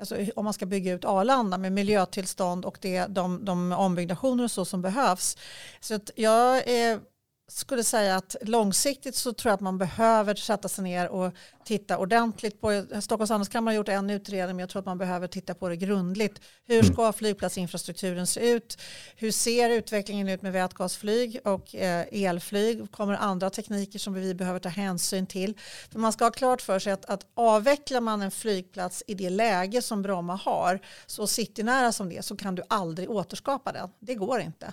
alltså, 0.00 0.16
om 0.36 0.44
man 0.44 0.54
ska 0.54 0.66
bygga 0.66 0.92
ut 0.92 1.04
Arlanda 1.04 1.58
med 1.58 1.72
miljötillstånd 1.72 2.64
och 2.64 2.78
det, 2.80 3.06
de, 3.06 3.44
de 3.44 3.72
ombyggnationer 3.72 4.44
och 4.44 4.50
så 4.50 4.64
som 4.64 4.82
behövs. 4.82 5.36
Så 5.80 5.94
att 5.94 6.10
jag 6.16 6.68
är 6.68 7.00
skulle 7.48 7.84
säga 7.84 8.16
att 8.16 8.36
långsiktigt 8.42 9.14
så 9.14 9.32
tror 9.32 9.50
jag 9.50 9.54
att 9.54 9.60
man 9.60 9.78
behöver 9.78 10.34
sätta 10.34 10.68
sig 10.68 10.84
ner 10.84 11.08
och 11.08 11.32
titta 11.64 11.98
ordentligt 11.98 12.60
på, 12.60 12.84
Stockholms 13.00 13.30
handelskammare 13.30 13.72
har 13.72 13.76
gjort 13.76 13.88
en 13.88 14.10
utredning 14.10 14.56
men 14.56 14.58
jag 14.58 14.68
tror 14.68 14.80
att 14.80 14.86
man 14.86 14.98
behöver 14.98 15.26
titta 15.26 15.54
på 15.54 15.68
det 15.68 15.76
grundligt. 15.76 16.40
Hur 16.64 16.80
mm. 16.80 16.92
ska 16.92 17.12
flygplatsinfrastrukturen 17.12 18.26
se 18.26 18.50
ut? 18.50 18.78
Hur 19.16 19.30
ser 19.30 19.70
utvecklingen 19.70 20.28
ut 20.28 20.42
med 20.42 20.52
vätgasflyg 20.52 21.40
och 21.44 21.74
eh, 21.74 22.06
elflyg? 22.12 22.92
Kommer 22.92 23.14
andra 23.14 23.50
tekniker 23.50 23.98
som 23.98 24.14
vi 24.14 24.34
behöver 24.34 24.60
ta 24.60 24.68
hänsyn 24.68 25.26
till? 25.26 25.58
För 25.90 25.98
man 25.98 26.12
ska 26.12 26.24
ha 26.24 26.30
klart 26.30 26.62
för 26.62 26.78
sig 26.78 26.92
att, 26.92 27.04
att 27.04 27.26
avvecklar 27.34 28.00
man 28.00 28.22
en 28.22 28.30
flygplats 28.30 29.02
i 29.06 29.14
det 29.14 29.30
läge 29.30 29.82
som 29.82 30.02
Bromma 30.02 30.34
har, 30.34 30.80
så 31.06 31.26
citynära 31.26 31.92
som 31.92 32.08
det 32.08 32.24
så 32.24 32.36
kan 32.36 32.54
du 32.54 32.62
aldrig 32.68 33.10
återskapa 33.10 33.72
den. 33.72 33.90
Det 34.00 34.14
går 34.14 34.40
inte. 34.40 34.72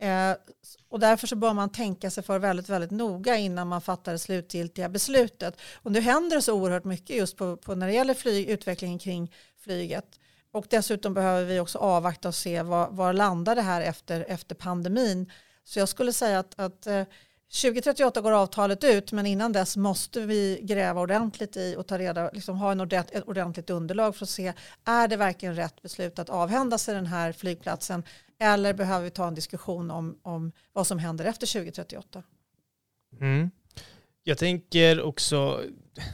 Eh, 0.00 0.32
och 0.88 1.00
därför 1.00 1.26
så 1.26 1.36
bör 1.36 1.52
man 1.52 1.72
tänka 1.72 2.10
sig 2.10 2.22
för 2.22 2.38
väldigt, 2.38 2.68
väldigt 2.68 2.90
noga 2.90 3.36
innan 3.36 3.68
man 3.68 3.80
fattar 3.80 4.12
det 4.12 4.18
slutgiltiga 4.18 4.88
beslutet. 4.88 5.60
Och 5.74 5.92
nu 5.92 6.00
händer 6.00 6.36
det 6.36 6.42
så 6.42 6.54
oerhört 6.54 6.84
mycket 6.84 7.16
just 7.16 7.36
på, 7.36 7.56
på 7.56 7.74
när 7.74 7.86
det 7.86 7.92
gäller 7.92 8.14
flyg, 8.14 8.48
utvecklingen 8.48 8.98
kring 8.98 9.32
flyget. 9.60 10.20
Och 10.52 10.66
dessutom 10.70 11.14
behöver 11.14 11.44
vi 11.44 11.60
också 11.60 11.78
avvakta 11.78 12.28
och 12.28 12.34
se 12.34 12.62
var, 12.62 12.88
var 12.90 13.12
landar 13.12 13.54
det 13.54 13.62
här 13.62 13.80
efter, 13.80 14.24
efter 14.28 14.54
pandemin. 14.54 15.32
Så 15.64 15.78
jag 15.78 15.88
skulle 15.88 16.12
säga 16.12 16.38
att, 16.38 16.60
att 16.60 16.86
eh, 16.86 17.04
2038 17.62 18.20
går 18.20 18.32
avtalet 18.32 18.84
ut 18.84 19.12
men 19.12 19.26
innan 19.26 19.52
dess 19.52 19.76
måste 19.76 20.20
vi 20.20 20.60
gräva 20.62 21.00
ordentligt 21.00 21.56
i 21.56 21.76
och 21.78 21.86
ta 21.86 21.98
reda, 21.98 22.30
liksom 22.30 22.56
ha 22.56 22.72
en 22.72 22.80
ordent, 22.80 23.10
ett 23.10 23.28
ordentligt 23.28 23.70
underlag 23.70 24.16
för 24.16 24.24
att 24.24 24.30
se 24.30 24.52
är 24.84 25.08
det 25.08 25.16
verkligen 25.16 25.56
rätt 25.56 25.82
beslut 25.82 26.18
att 26.18 26.28
avhända 26.28 26.78
sig 26.78 26.94
den 26.94 27.06
här 27.06 27.32
flygplatsen 27.32 28.02
eller 28.40 28.74
behöver 28.74 29.04
vi 29.04 29.10
ta 29.10 29.28
en 29.28 29.34
diskussion 29.34 29.90
om, 29.90 30.18
om 30.22 30.52
vad 30.72 30.86
som 30.86 30.98
händer 30.98 31.24
efter 31.24 31.46
2038? 31.46 32.22
Mm. 33.20 33.50
Jag 34.28 34.38
tänker 34.38 35.00
också, 35.02 35.60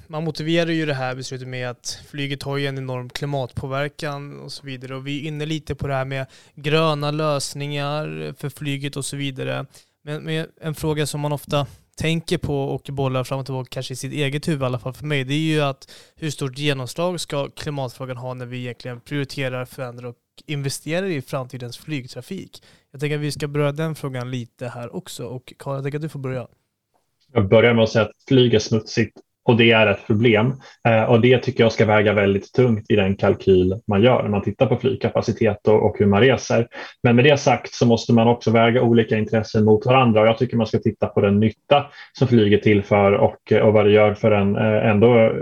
man 0.07 0.25
motiverar 0.25 0.71
ju 0.71 0.87
det 0.87 0.95
här 0.95 1.15
beslutet 1.15 1.49
med 1.49 1.71
att 1.71 2.01
flyget 2.09 2.43
har 2.43 2.57
ju 2.57 2.67
en 2.67 2.79
enorm 2.79 3.11
klimatpåverkan 3.11 4.41
och 4.41 4.53
så 4.53 4.67
vidare. 4.67 4.97
Och 4.97 5.07
vi 5.07 5.23
är 5.23 5.29
inne 5.29 5.47
lite 5.47 5.75
på 5.75 5.87
det 5.87 5.95
här 5.95 6.05
med 6.05 6.27
gröna 6.55 7.11
lösningar 7.11 8.35
för 8.39 8.49
flyget 8.49 8.97
och 8.97 9.05
så 9.05 9.17
vidare. 9.17 9.67
Men, 10.03 10.23
men 10.23 10.49
en 10.61 10.75
fråga 10.75 11.07
som 11.07 11.21
man 11.21 11.33
ofta 11.33 11.67
tänker 11.97 12.39
på 12.39 12.65
och 12.65 12.83
bollar 12.93 13.25
fram 13.25 13.39
och 13.39 13.47
tillbaka, 13.47 13.69
kanske 13.71 13.93
i 13.93 13.97
sitt 13.97 14.13
eget 14.13 14.49
huvud 14.49 14.63
i 14.63 14.65
alla 14.65 14.79
fall 14.79 14.95
för 14.95 15.07
mig, 15.07 15.25
det 15.25 15.35
är 15.35 15.39
ju 15.39 15.61
att 15.61 15.91
hur 16.17 16.31
stort 16.31 16.59
genomslag 16.59 17.21
ska 17.21 17.51
klimatfrågan 17.51 18.17
ha 18.17 18.35
när 18.35 18.47
vi 18.47 18.59
egentligen 18.59 19.01
prioriterar, 19.01 19.65
förändrar 19.65 20.07
och 20.07 20.17
investerar 20.47 21.07
i 21.07 21.23
framtidens 21.23 21.79
flygtrafik? 21.79 22.63
Jag 22.91 23.01
tänker 23.01 23.17
att 23.17 23.23
vi 23.23 23.33
ska 23.33 23.49
beröra 23.49 23.73
den 23.73 23.95
frågan 23.95 24.31
lite 24.31 24.69
här 24.69 24.97
också 24.97 25.27
och 25.27 25.53
Karl, 25.59 25.75
jag 25.75 25.83
tänker 25.83 25.99
att 25.99 26.03
du 26.03 26.09
får 26.09 26.19
börja. 26.19 26.47
Jag 27.33 27.49
börjar 27.49 27.75
med 27.75 27.85
att 27.85 27.91
säga 27.91 28.05
att 28.05 28.13
flyg 28.29 28.55
är 28.55 28.59
smutsigt 28.59 29.19
och 29.45 29.57
det 29.57 29.71
är 29.71 29.87
ett 29.87 30.07
problem. 30.07 30.55
Eh, 30.89 31.03
och 31.03 31.21
det 31.21 31.39
tycker 31.39 31.65
jag 31.65 31.73
ska 31.73 31.87
väga 31.87 32.13
väldigt 32.13 32.53
tungt 32.53 32.91
i 32.91 32.97
den 32.97 33.17
kalkyl 33.17 33.81
man 33.87 34.03
gör 34.03 34.23
när 34.23 34.31
man 34.31 34.43
tittar 34.43 34.67
på 34.67 34.77
flygkapacitet 34.77 35.69
och, 35.69 35.87
och 35.87 35.99
hur 35.99 36.07
man 36.07 36.21
reser. 36.21 36.69
Men 37.03 37.17
med 37.17 37.25
det 37.25 37.37
sagt 37.37 37.75
så 37.75 37.87
måste 37.87 38.13
man 38.13 38.29
också 38.29 38.51
väga 38.51 38.83
olika 38.83 39.17
intressen 39.17 39.65
mot 39.65 39.87
varandra 39.87 40.21
och 40.21 40.27
jag 40.27 40.39
tycker 40.39 40.57
man 40.57 40.67
ska 40.67 40.79
titta 40.79 41.07
på 41.07 41.21
den 41.21 41.41
nytta 41.41 41.87
som 42.13 42.29
flyget 42.29 42.63
tillför 42.63 43.13
och, 43.13 43.53
och 43.63 43.73
vad 43.73 43.85
det 43.85 43.93
gör 43.93 44.15
för 44.15 44.31
en 44.31 44.57
eh, 44.57 44.91
ändå 44.91 45.33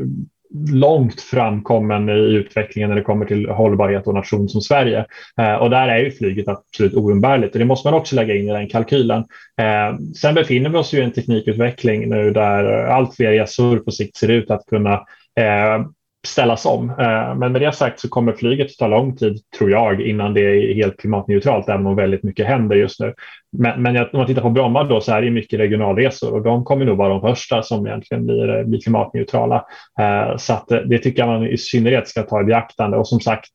långt 0.72 1.20
framkommen 1.20 2.08
i 2.08 2.12
utvecklingen 2.12 2.88
när 2.88 2.96
det 2.96 3.02
kommer 3.02 3.26
till 3.26 3.48
hållbarhet 3.48 4.06
och 4.06 4.14
nation 4.14 4.48
som 4.48 4.60
Sverige. 4.60 5.06
Eh, 5.40 5.54
och 5.54 5.70
där 5.70 5.88
är 5.88 5.98
ju 5.98 6.10
flyget 6.10 6.48
absolut 6.48 6.94
oumbärligt 6.94 7.52
och 7.52 7.58
det 7.58 7.64
måste 7.64 7.88
man 7.90 8.00
också 8.00 8.16
lägga 8.16 8.34
in 8.34 8.48
i 8.48 8.52
den 8.52 8.68
kalkylen. 8.68 9.24
Eh, 9.60 9.98
sen 10.16 10.34
befinner 10.34 10.70
vi 10.70 10.76
oss 10.76 10.94
ju 10.94 10.98
i 10.98 11.02
en 11.02 11.12
teknikutveckling 11.12 12.08
nu 12.08 12.30
där 12.30 12.64
allt 12.86 13.16
fler 13.16 13.32
resor 13.32 13.78
på 13.78 13.90
sikt 13.90 14.16
ser 14.16 14.30
ut 14.30 14.50
att 14.50 14.66
kunna 14.66 14.94
eh, 15.40 15.86
ställas 16.26 16.66
om. 16.66 16.90
Eh, 16.90 17.35
men 17.35 17.52
med 17.52 17.61
det 17.61 17.72
sagt 17.72 18.00
så 18.00 18.08
kommer 18.08 18.32
flyget 18.32 18.78
ta 18.78 18.87
lång 18.87 19.16
tid, 19.16 19.38
tror 19.58 19.70
jag, 19.70 20.00
innan 20.00 20.35
det 20.35 20.40
är 20.40 20.74
helt 20.74 21.00
klimatneutralt, 21.00 21.68
även 21.68 21.87
om 21.87 21.96
väldigt 21.96 22.22
mycket 22.22 22.46
händer 22.46 22.76
just 22.76 23.00
nu. 23.00 23.14
Men, 23.58 23.82
men 23.82 23.96
om 23.96 24.08
man 24.12 24.26
tittar 24.26 24.42
på 24.42 24.50
Bromma 24.50 24.85
då 24.85 25.00
så 25.00 25.12
är 25.12 25.22
det 25.22 25.30
mycket 25.30 25.61
regionalresor 25.61 26.35
och 26.35 26.42
de 26.42 26.64
kommer 26.64 26.85
nog 26.85 26.96
vara 26.96 27.08
de 27.08 27.20
första 27.20 27.62
som 27.62 27.87
egentligen 27.87 28.26
blir, 28.26 28.58
eh, 28.58 28.64
blir 28.64 28.80
klimatneutrala. 28.80 29.64
Eh, 30.00 30.37
så 30.37 30.52
att 30.52 30.68
det 30.68 30.98
tycker 30.98 31.22
jag 31.22 31.28
man 31.28 31.46
i 31.46 31.58
synnerhet 31.58 32.08
ska 32.08 32.22
ta 32.22 32.40
i 32.40 32.44
beaktande 32.44 32.96
och 32.96 33.08
som 33.08 33.20
sagt 33.20 33.50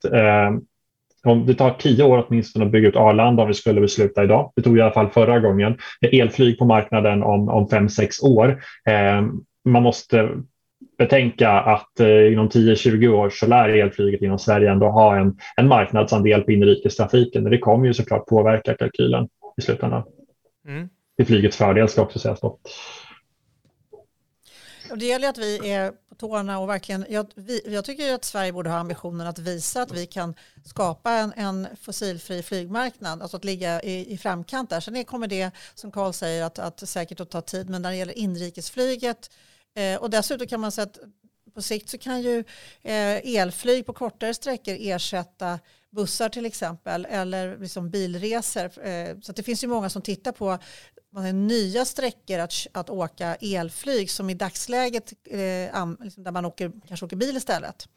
om 1.26 1.46
det 1.46 1.54
tar 1.54 1.72
tio 1.72 2.04
år 2.04 2.26
åtminstone 2.28 2.66
att 2.66 2.72
bygga 2.72 2.88
ut 2.88 2.96
Arlanda 2.96 3.42
om 3.42 3.48
vi 3.48 3.54
skulle 3.54 3.82
besluta 3.82 4.24
idag. 4.24 4.52
Det 4.56 4.62
tog 4.62 4.78
i 4.78 4.82
alla 4.82 4.92
fall 4.92 5.10
förra 5.10 5.40
gången. 5.40 5.78
Elflyg 6.12 6.60
på 6.60 6.66
marknaden 6.66 7.24
om, 7.24 7.50
om 7.50 7.70
fem, 7.70 7.90
sex 7.90 8.24
år. 8.24 8.60
man 9.66 9.84
måste 9.84 10.30
betänka 10.98 11.50
att 11.50 12.00
eh, 12.00 12.32
inom 12.34 12.50
10-20 12.50 13.08
år 13.08 13.30
så 13.30 13.48
lär 13.48 13.70
elflyget 13.70 14.22
inom 14.22 14.40
Sverige 14.40 14.72
ändå 14.72 14.90
ha 14.90 15.18
en, 15.18 15.38
en 15.58 15.68
marknadsandel 15.68 16.42
på 16.42 16.52
inrikestrafiken. 16.52 17.44
Men 17.44 17.52
det 17.52 17.58
kommer 17.58 17.86
ju 17.86 17.94
såklart 17.94 18.26
påverka 18.26 18.76
kalkylen 18.76 19.28
i 19.58 19.62
slutändan. 19.62 20.04
Mm. 20.68 20.90
Till 21.18 21.26
flygets 21.26 21.58
fördel 21.58 21.90
ska 21.90 22.02
också 22.02 22.20
sägas 22.20 22.40
då. 22.40 22.60
Det 24.96 25.06
gäller 25.06 25.30
att 25.30 25.38
vi 25.38 25.72
är 25.72 25.92
på 26.10 26.16
tårna 26.16 26.60
och 26.60 26.70
verkligen, 26.70 27.06
jag, 27.10 27.28
vi, 27.36 27.62
jag 27.66 27.86
tycker 27.86 28.14
att 28.14 28.24
Sverige 28.24 28.54
borde 28.54 28.70
ha 28.70 28.78
ambitionen 28.78 29.28
att 29.28 29.40
visa 29.40 29.82
att 29.82 29.92
vi 29.92 30.06
kan 30.06 30.34
skapa 30.66 31.12
en, 31.12 31.34
en 31.36 31.68
fossilfri 31.82 32.44
flygmarknad, 32.44 33.22
alltså 33.22 33.38
att 33.38 33.46
ligga 33.46 33.82
i, 33.82 34.14
i 34.14 34.18
framkant 34.18 34.70
där. 34.70 34.80
Sen 34.80 35.06
kommer 35.06 35.28
det, 35.28 35.52
som 35.76 35.92
Carl 35.92 36.14
säger, 36.14 36.44
att, 36.44 36.60
att 36.60 36.90
säkert 36.90 37.20
att 37.20 37.30
ta 37.30 37.42
tid, 37.42 37.70
men 37.70 37.82
när 37.82 37.90
det 37.90 37.96
gäller 37.96 38.18
inrikesflyget 38.18 39.30
Eh, 39.78 39.98
och 39.98 40.10
dessutom 40.10 40.48
kan 40.48 40.60
man 40.60 40.72
säga 40.72 40.86
att 40.86 41.00
på 41.54 41.62
sikt 41.62 41.90
så 41.90 41.98
kan 41.98 42.22
ju 42.22 42.40
eh, 42.82 43.36
elflyg 43.36 43.86
på 43.86 43.94
kortare 43.94 44.34
sträckor 44.34 44.78
ersätta 44.80 45.60
bussar 45.90 46.30
till 46.30 46.46
exempel 46.46 47.08
eller 47.10 47.58
liksom 47.58 47.90
bilresor. 47.90 48.88
Eh, 48.88 49.20
så 49.22 49.32
det 49.32 49.44
finns 49.44 49.64
ju 49.64 49.68
många 49.68 49.90
som 49.90 50.02
tittar 50.02 50.32
på 50.32 50.58
nya 51.34 51.86
sträckor 51.86 52.40
att, 52.40 52.68
att 52.72 52.90
åka 52.90 53.36
elflyg 53.36 54.12
som 54.12 54.30
i 54.30 54.34
dagsläget 54.34 55.14
eh, 55.26 55.88
liksom 56.02 56.24
där 56.24 56.32
man 56.32 56.46
åker, 56.46 56.72
kanske 56.88 57.06
åker 57.06 57.16
bil 57.16 57.38
istället. 57.38 57.88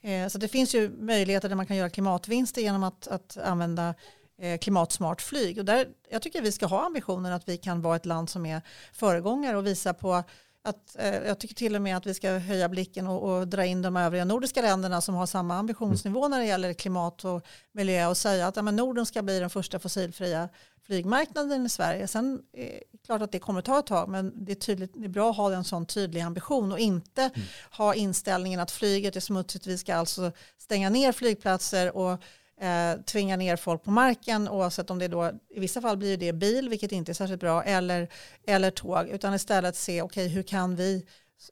Eh, 0.00 0.28
så 0.28 0.38
det 0.38 0.48
finns 0.48 0.74
ju 0.74 0.90
möjligheter 0.90 1.48
där 1.48 1.56
man 1.56 1.66
kan 1.66 1.76
göra 1.76 1.90
klimatvinster 1.90 2.62
genom 2.62 2.82
att, 2.82 3.08
att 3.08 3.36
använda 3.36 3.94
eh, 4.38 4.58
klimatsmart 4.58 5.22
flyg. 5.22 5.58
Och 5.58 5.64
där, 5.64 5.88
jag 6.10 6.22
tycker 6.22 6.42
vi 6.42 6.52
ska 6.52 6.66
ha 6.66 6.86
ambitionen 6.86 7.32
att 7.32 7.48
vi 7.48 7.56
kan 7.56 7.82
vara 7.82 7.96
ett 7.96 8.06
land 8.06 8.30
som 8.30 8.46
är 8.46 8.62
föregångare 8.92 9.56
och 9.56 9.66
visa 9.66 9.94
på 9.94 10.22
att, 10.64 10.96
eh, 10.98 11.14
jag 11.14 11.38
tycker 11.38 11.54
till 11.54 11.76
och 11.76 11.82
med 11.82 11.96
att 11.96 12.06
vi 12.06 12.14
ska 12.14 12.30
höja 12.30 12.68
blicken 12.68 13.06
och, 13.06 13.32
och, 13.32 13.48
dra 13.48 13.64
in 13.64 13.82
de 13.82 13.96
övriga 13.96 14.24
nordiska 14.24 14.62
länderna 14.62 15.00
som 15.00 15.14
har 15.14 15.26
samma 15.26 15.54
ambitionsnivå 15.54 16.28
när 16.28 16.38
det 16.38 16.46
gäller 16.46 16.72
klimat 16.72 17.24
och 17.24 17.46
miljö 17.72 18.06
och 18.06 18.16
säga 18.16 18.46
att 18.46 18.56
ja, 18.56 18.62
men 18.62 18.76
Norden 18.76 19.06
ska 19.06 19.22
bli 19.22 19.38
den 19.38 19.50
första 19.50 19.78
fossilfria 19.78 20.48
flygmarknaden 20.86 21.66
i 21.66 21.68
Sverige. 21.68 22.08
Sen 22.08 22.42
är 22.52 22.80
det 22.92 22.98
klart 23.04 23.22
att 23.22 23.32
det 23.32 23.38
kommer 23.38 23.58
att 23.58 23.64
ta 23.64 23.78
ett 23.78 23.86
tag 23.86 24.08
men 24.08 24.44
det 24.44 24.52
är, 24.52 24.56
tydligt, 24.56 24.92
det 24.94 25.04
är 25.04 25.08
bra 25.08 25.30
att 25.30 25.36
ha 25.36 25.52
en 25.52 25.64
sån 25.64 25.86
tydlig 25.86 26.20
ambition 26.20 26.72
och 26.72 26.78
inte 26.78 27.22
mm. 27.22 27.46
ha 27.70 27.94
inställningen 27.94 28.60
att 28.60 28.70
flyget 28.70 29.16
är 29.16 29.20
smutsigt. 29.20 29.66
Vi 29.66 29.78
ska 29.78 29.94
alltså 29.94 30.32
stänga 30.58 30.90
ner 30.90 31.12
flygplatser 31.12 31.96
och 31.96 32.22
eh, 32.62 33.00
tvinga 33.04 33.36
ner 33.36 33.56
folk 33.56 33.84
på 33.84 33.90
marken 33.90 34.48
oavsett 34.48 34.90
om 34.90 34.98
det 34.98 35.08
då 35.08 35.30
i 35.50 35.60
vissa 35.60 35.80
fall 35.80 35.96
blir 35.96 36.16
det 36.16 36.32
bil 36.32 36.68
vilket 36.68 36.92
inte 36.92 37.12
är 37.12 37.14
särskilt 37.14 37.40
bra 37.40 37.62
eller, 37.62 38.08
eller 38.46 38.70
tåg 38.70 39.08
utan 39.08 39.34
istället 39.34 39.76
se 39.76 40.02
okej 40.02 40.24
okay, 40.24 40.34
hur 40.34 40.42
kan 40.42 40.76
vi 40.76 41.04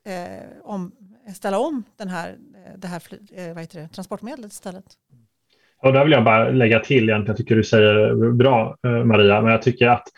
eh, 0.06 0.46
om, 0.62 0.92
ställa 1.34 1.58
om 1.58 1.84
den 1.98 2.08
här, 2.08 2.28
eh, 2.28 2.78
det 2.78 2.88
här 2.88 3.02
eh, 3.36 3.54
vad 3.54 3.60
heter 3.62 3.80
det, 3.80 3.88
transportmedlet 3.88 4.52
istället. 4.52 4.84
Och 5.82 5.92
där 5.92 6.04
vill 6.04 6.12
jag 6.12 6.24
bara 6.24 6.50
lägga 6.50 6.80
till, 6.80 7.08
egentligen, 7.08 7.26
jag 7.26 7.36
tycker 7.36 7.56
du 7.56 7.64
säger 7.64 8.32
bra 8.32 8.76
eh, 8.86 9.04
Maria, 9.04 9.40
men 9.40 9.52
jag 9.52 9.62
tycker 9.62 9.88
att 9.88 10.08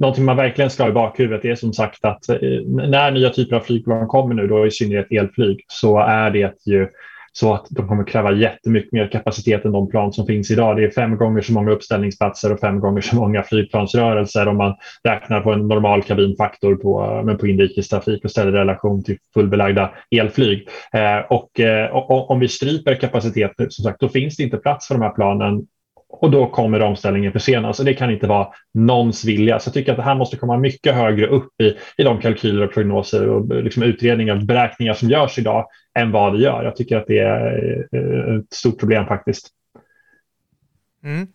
någonting 0.00 0.24
man 0.24 0.36
verkligen 0.36 0.70
ska 0.70 0.82
ha 0.82 0.90
i 0.90 0.92
bakhuvudet 0.92 1.44
är 1.44 1.54
som 1.54 1.72
sagt 1.72 2.04
att 2.04 2.28
eh, 2.28 2.36
när 2.66 3.10
nya 3.10 3.30
typer 3.30 3.56
av 3.56 3.60
flygplan 3.60 4.08
kommer 4.08 4.34
nu, 4.34 4.46
då 4.46 4.66
i 4.66 4.70
synnerhet 4.70 5.12
elflyg, 5.12 5.64
så 5.68 5.98
är 5.98 6.30
det 6.30 6.66
ju 6.66 6.88
så 7.32 7.54
att 7.54 7.66
de 7.70 7.88
kommer 7.88 8.04
kräva 8.04 8.32
jättemycket 8.32 8.92
mer 8.92 9.08
kapacitet 9.08 9.64
än 9.64 9.72
de 9.72 9.90
plan 9.90 10.12
som 10.12 10.26
finns 10.26 10.50
idag. 10.50 10.76
Det 10.76 10.84
är 10.84 10.90
fem 10.90 11.16
gånger 11.16 11.40
så 11.40 11.52
många 11.52 11.70
uppställningsplatser 11.70 12.52
och 12.52 12.60
fem 12.60 12.80
gånger 12.80 13.00
så 13.00 13.16
många 13.16 13.42
flygplansrörelser 13.42 14.48
om 14.48 14.56
man 14.56 14.74
räknar 15.04 15.40
på 15.40 15.52
en 15.52 15.68
normal 15.68 16.02
kabinfaktor 16.02 16.74
på, 16.74 17.22
men 17.24 17.38
på 17.38 17.46
inrikestrafik 17.46 18.24
och 18.24 18.30
ställer 18.30 18.52
relation 18.52 19.04
till 19.04 19.18
fullbelagda 19.34 19.90
elflyg. 20.10 20.68
Eh, 20.92 21.18
och, 21.30 21.60
eh, 21.60 21.90
och, 21.90 22.30
om 22.30 22.40
vi 22.40 22.48
stryper 22.48 22.94
kapacitet, 22.94 23.52
som 23.56 23.84
sagt, 23.84 24.00
då 24.00 24.08
finns 24.08 24.36
det 24.36 24.42
inte 24.42 24.56
plats 24.56 24.88
för 24.88 24.94
de 24.94 25.02
här 25.02 25.10
planen 25.10 25.66
och 26.08 26.30
då 26.30 26.46
kommer 26.46 26.82
omställningen 26.82 27.32
försenas 27.32 27.78
och 27.78 27.84
det 27.84 27.94
kan 27.94 28.10
inte 28.10 28.26
vara 28.26 28.48
någons 28.74 29.24
vilja. 29.24 29.58
Så 29.58 29.68
jag 29.68 29.74
tycker 29.74 29.92
att 29.92 29.98
det 29.98 30.04
här 30.04 30.14
måste 30.14 30.36
komma 30.36 30.56
mycket 30.56 30.94
högre 30.94 31.26
upp 31.26 31.60
i, 31.62 31.74
i 31.96 32.04
de 32.04 32.20
kalkyler 32.20 32.64
och 32.64 32.74
prognoser 32.74 33.28
och 33.28 33.62
liksom 33.62 33.82
utredningar 33.82 34.36
och 34.36 34.42
beräkningar 34.42 34.94
som 34.94 35.10
görs 35.10 35.38
idag 35.38 35.66
än 35.98 36.12
vad 36.12 36.32
det 36.32 36.38
gör. 36.38 36.64
Jag 36.64 36.76
tycker 36.76 36.96
att 36.96 37.06
det 37.06 37.18
är 37.18 37.86
eh, 37.92 38.36
ett 38.36 38.52
stort 38.52 38.78
problem 38.78 39.06
faktiskt. 39.06 39.48
Mm. 41.04 41.26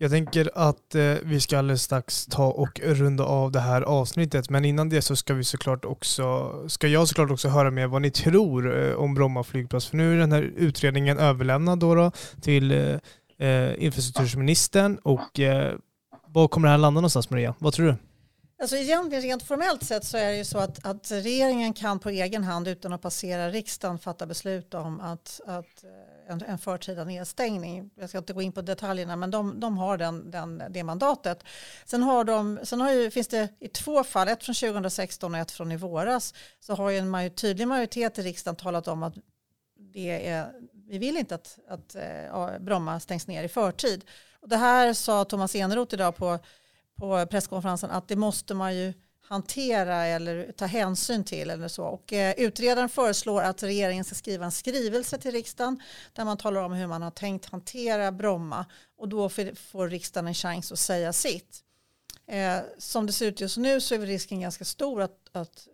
Jag 0.00 0.10
tänker 0.10 0.50
att 0.54 0.94
eh, 0.94 1.14
vi 1.22 1.40
ska 1.40 1.58
alldeles 1.58 1.82
strax 1.82 2.26
ta 2.26 2.46
och 2.46 2.80
runda 2.84 3.24
av 3.24 3.52
det 3.52 3.60
här 3.60 3.82
avsnittet. 3.82 4.50
Men 4.50 4.64
innan 4.64 4.88
det 4.88 5.02
så 5.02 5.16
ska 5.16 5.34
vi 5.34 5.44
såklart 5.44 5.84
också, 5.84 6.54
ska 6.68 6.86
jag 6.86 7.08
såklart 7.08 7.30
också 7.30 7.48
höra 7.48 7.70
med 7.70 7.90
vad 7.90 8.02
ni 8.02 8.10
tror 8.10 8.78
eh, 8.78 8.94
om 8.94 9.14
Bromma 9.14 9.42
flygplats. 9.42 9.86
För 9.86 9.96
nu 9.96 10.14
är 10.14 10.18
den 10.18 10.32
här 10.32 10.42
utredningen 10.42 11.18
överlämnad 11.18 11.78
då, 11.78 11.94
då 11.94 12.10
till 12.40 12.70
eh, 12.70 13.48
eh 13.48 13.84
infrastrukturministern 13.84 14.98
och 15.02 15.40
eh, 15.40 15.74
var 16.26 16.48
kommer 16.48 16.68
det 16.68 16.72
här 16.72 16.78
landa 16.78 17.00
någonstans 17.00 17.30
Maria? 17.30 17.54
Vad 17.58 17.72
tror 17.72 17.86
du? 17.86 17.94
Alltså 18.60 18.76
egentligen 18.76 19.22
rent 19.22 19.42
formellt 19.42 19.84
sett 19.84 20.04
så 20.04 20.16
är 20.16 20.30
det 20.30 20.36
ju 20.36 20.44
så 20.44 20.58
att, 20.58 20.86
att 20.86 21.10
regeringen 21.10 21.72
kan 21.72 21.98
på 21.98 22.08
egen 22.08 22.44
hand 22.44 22.68
utan 22.68 22.92
att 22.92 23.02
passera 23.02 23.50
riksdagen 23.50 23.98
fatta 23.98 24.26
beslut 24.26 24.74
om 24.74 25.00
att, 25.00 25.40
att 25.46 25.84
eh, 25.84 26.32
en, 26.32 26.42
en 26.42 26.58
förtida 26.58 27.04
nedstängning. 27.04 27.90
Jag 27.94 28.08
ska 28.08 28.18
inte 28.18 28.32
gå 28.32 28.42
in 28.42 28.52
på 28.52 28.62
detaljerna 28.62 29.16
men 29.16 29.30
de, 29.30 29.60
de 29.60 29.78
har 29.78 29.98
den, 29.98 30.30
den, 30.30 30.62
det 30.70 30.84
mandatet. 30.84 31.44
Sen, 31.86 32.02
har 32.02 32.24
de, 32.24 32.58
sen 32.62 32.80
har 32.80 32.92
ju, 32.92 33.10
finns 33.10 33.28
det 33.28 33.48
i 33.60 33.68
två 33.68 34.04
fall, 34.04 34.28
ett 34.28 34.44
från 34.44 34.54
2016 34.54 35.34
och 35.34 35.40
ett 35.40 35.50
från 35.50 35.72
i 35.72 35.76
våras, 35.76 36.34
så 36.60 36.74
har 36.74 36.90
ju 36.90 36.98
en 36.98 37.10
major, 37.10 37.30
tydlig 37.30 37.68
majoritet 37.68 38.18
i 38.18 38.22
riksdagen 38.22 38.56
talat 38.56 38.88
om 38.88 39.02
att 39.02 39.14
det 39.76 40.28
är, 40.28 40.52
vi 40.88 40.98
vill 40.98 41.16
inte 41.16 41.34
att, 41.34 41.58
att 41.68 41.94
eh, 41.94 42.34
att 42.34 42.62
Bromma 42.62 43.00
stängs 43.00 43.26
ner 43.26 43.44
i 43.44 43.48
förtid. 43.48 44.04
Och 44.40 44.48
det 44.48 44.56
här 44.56 44.92
sa 44.92 45.24
Thomas 45.24 45.54
Eneroth 45.54 45.94
idag 45.94 46.16
på 46.16 46.38
på 46.98 47.26
presskonferensen 47.26 47.90
att 47.90 48.08
det 48.08 48.16
måste 48.16 48.54
man 48.54 48.76
ju 48.76 48.92
hantera 49.28 50.06
eller 50.06 50.52
ta 50.52 50.66
hänsyn 50.66 51.24
till 51.24 51.50
eller 51.50 51.68
så. 51.68 51.84
Och, 51.84 52.12
eh, 52.12 52.34
utredaren 52.36 52.88
föreslår 52.88 53.42
att 53.42 53.62
regeringen 53.62 54.04
ska 54.04 54.14
skriva 54.14 54.44
en 54.44 54.52
skrivelse 54.52 55.18
till 55.18 55.32
riksdagen 55.32 55.82
där 56.12 56.24
man 56.24 56.36
talar 56.36 56.62
om 56.62 56.72
hur 56.72 56.86
man 56.86 57.02
har 57.02 57.10
tänkt 57.10 57.46
hantera 57.46 58.12
Bromma 58.12 58.66
och 58.98 59.08
då 59.08 59.28
får 59.28 59.88
riksdagen 59.88 60.28
en 60.28 60.34
chans 60.34 60.72
att 60.72 60.78
säga 60.78 61.12
sitt. 61.12 61.64
Eh, 62.26 62.58
som 62.78 63.06
det 63.06 63.12
ser 63.12 63.26
ut 63.26 63.40
just 63.40 63.56
nu 63.56 63.80
så 63.80 63.94
är 63.94 63.98
risken 63.98 64.40
ganska 64.40 64.64
stor 64.64 65.02
att, 65.02 65.28
att 65.32 65.68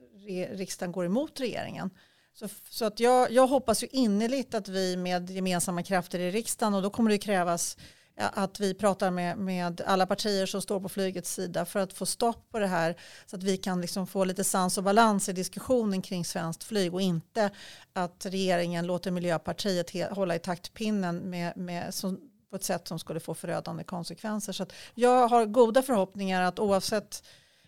riksdagen 0.50 0.92
går 0.92 1.06
emot 1.06 1.40
regeringen. 1.40 1.90
Så, 2.34 2.48
så 2.70 2.84
att 2.84 3.00
jag, 3.00 3.30
jag 3.30 3.46
hoppas 3.46 3.82
ju 3.82 3.86
innerligt 3.90 4.54
att 4.54 4.68
vi 4.68 4.96
med 4.96 5.30
gemensamma 5.30 5.82
krafter 5.82 6.18
i 6.18 6.30
riksdagen 6.30 6.74
och 6.74 6.82
då 6.82 6.90
kommer 6.90 7.10
det 7.10 7.18
krävas 7.18 7.76
att 8.16 8.60
vi 8.60 8.74
pratar 8.74 9.10
med, 9.10 9.38
med 9.38 9.80
alla 9.86 10.06
partier 10.06 10.46
som 10.46 10.62
står 10.62 10.80
på 10.80 10.88
flygets 10.88 11.34
sida 11.34 11.64
för 11.64 11.80
att 11.80 11.92
få 11.92 12.06
stopp 12.06 12.50
på 12.50 12.58
det 12.58 12.66
här 12.66 12.96
så 13.26 13.36
att 13.36 13.42
vi 13.42 13.56
kan 13.56 13.80
liksom 13.80 14.06
få 14.06 14.24
lite 14.24 14.44
sans 14.44 14.78
och 14.78 14.84
balans 14.84 15.28
i 15.28 15.32
diskussionen 15.32 16.02
kring 16.02 16.24
svenskt 16.24 16.64
flyg 16.64 16.94
och 16.94 17.00
inte 17.00 17.50
att 17.92 18.26
regeringen 18.26 18.86
låter 18.86 19.10
Miljöpartiet 19.10 20.10
hålla 20.10 20.34
i 20.34 20.38
taktpinnen 20.38 21.16
med, 21.16 21.56
med, 21.56 21.94
som, 21.94 22.20
på 22.50 22.56
ett 22.56 22.64
sätt 22.64 22.88
som 22.88 22.98
skulle 22.98 23.20
få 23.20 23.34
förödande 23.34 23.84
konsekvenser. 23.84 24.52
Så 24.52 24.66
jag 24.94 25.28
har 25.28 25.46
goda 25.46 25.82
förhoppningar 25.82 26.42
att 26.42 26.58
oavsett 26.58 27.22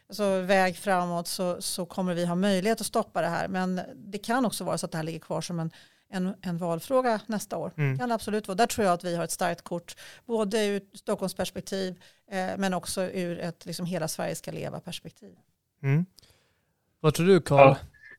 alltså, 0.08 0.40
väg 0.40 0.76
framåt 0.76 1.28
så, 1.28 1.62
så 1.62 1.86
kommer 1.86 2.14
vi 2.14 2.26
ha 2.26 2.34
möjlighet 2.34 2.80
att 2.80 2.86
stoppa 2.86 3.20
det 3.20 3.28
här. 3.28 3.48
Men 3.48 3.80
det 3.94 4.18
kan 4.18 4.46
också 4.46 4.64
vara 4.64 4.78
så 4.78 4.86
att 4.86 4.92
det 4.92 4.98
här 4.98 5.04
ligger 5.04 5.20
kvar 5.20 5.40
som 5.40 5.60
en 5.60 5.70
en, 6.08 6.34
en 6.42 6.58
valfråga 6.58 7.20
nästa 7.26 7.56
år. 7.56 7.72
Mm. 7.76 7.98
kan 7.98 8.12
absolut 8.12 8.48
vara. 8.48 8.56
Där 8.56 8.66
tror 8.66 8.86
jag 8.86 8.94
att 8.94 9.04
vi 9.04 9.16
har 9.16 9.24
ett 9.24 9.30
starkt 9.30 9.62
kort, 9.62 9.94
både 10.26 10.66
ur 10.66 10.80
Stockholms 10.94 11.34
perspektiv 11.34 11.94
eh, 12.30 12.58
men 12.58 12.74
också 12.74 13.02
ur 13.02 13.38
ett 13.38 13.66
liksom, 13.66 13.86
hela 13.86 14.08
Sverige 14.08 14.34
ska 14.34 14.50
leva 14.50 14.80
perspektiv. 14.80 15.34
Mm. 15.82 16.06
Vad 17.00 17.14
tror 17.14 17.26
du 17.26 17.40
Karl? 17.40 17.68
Ja. 17.68 17.76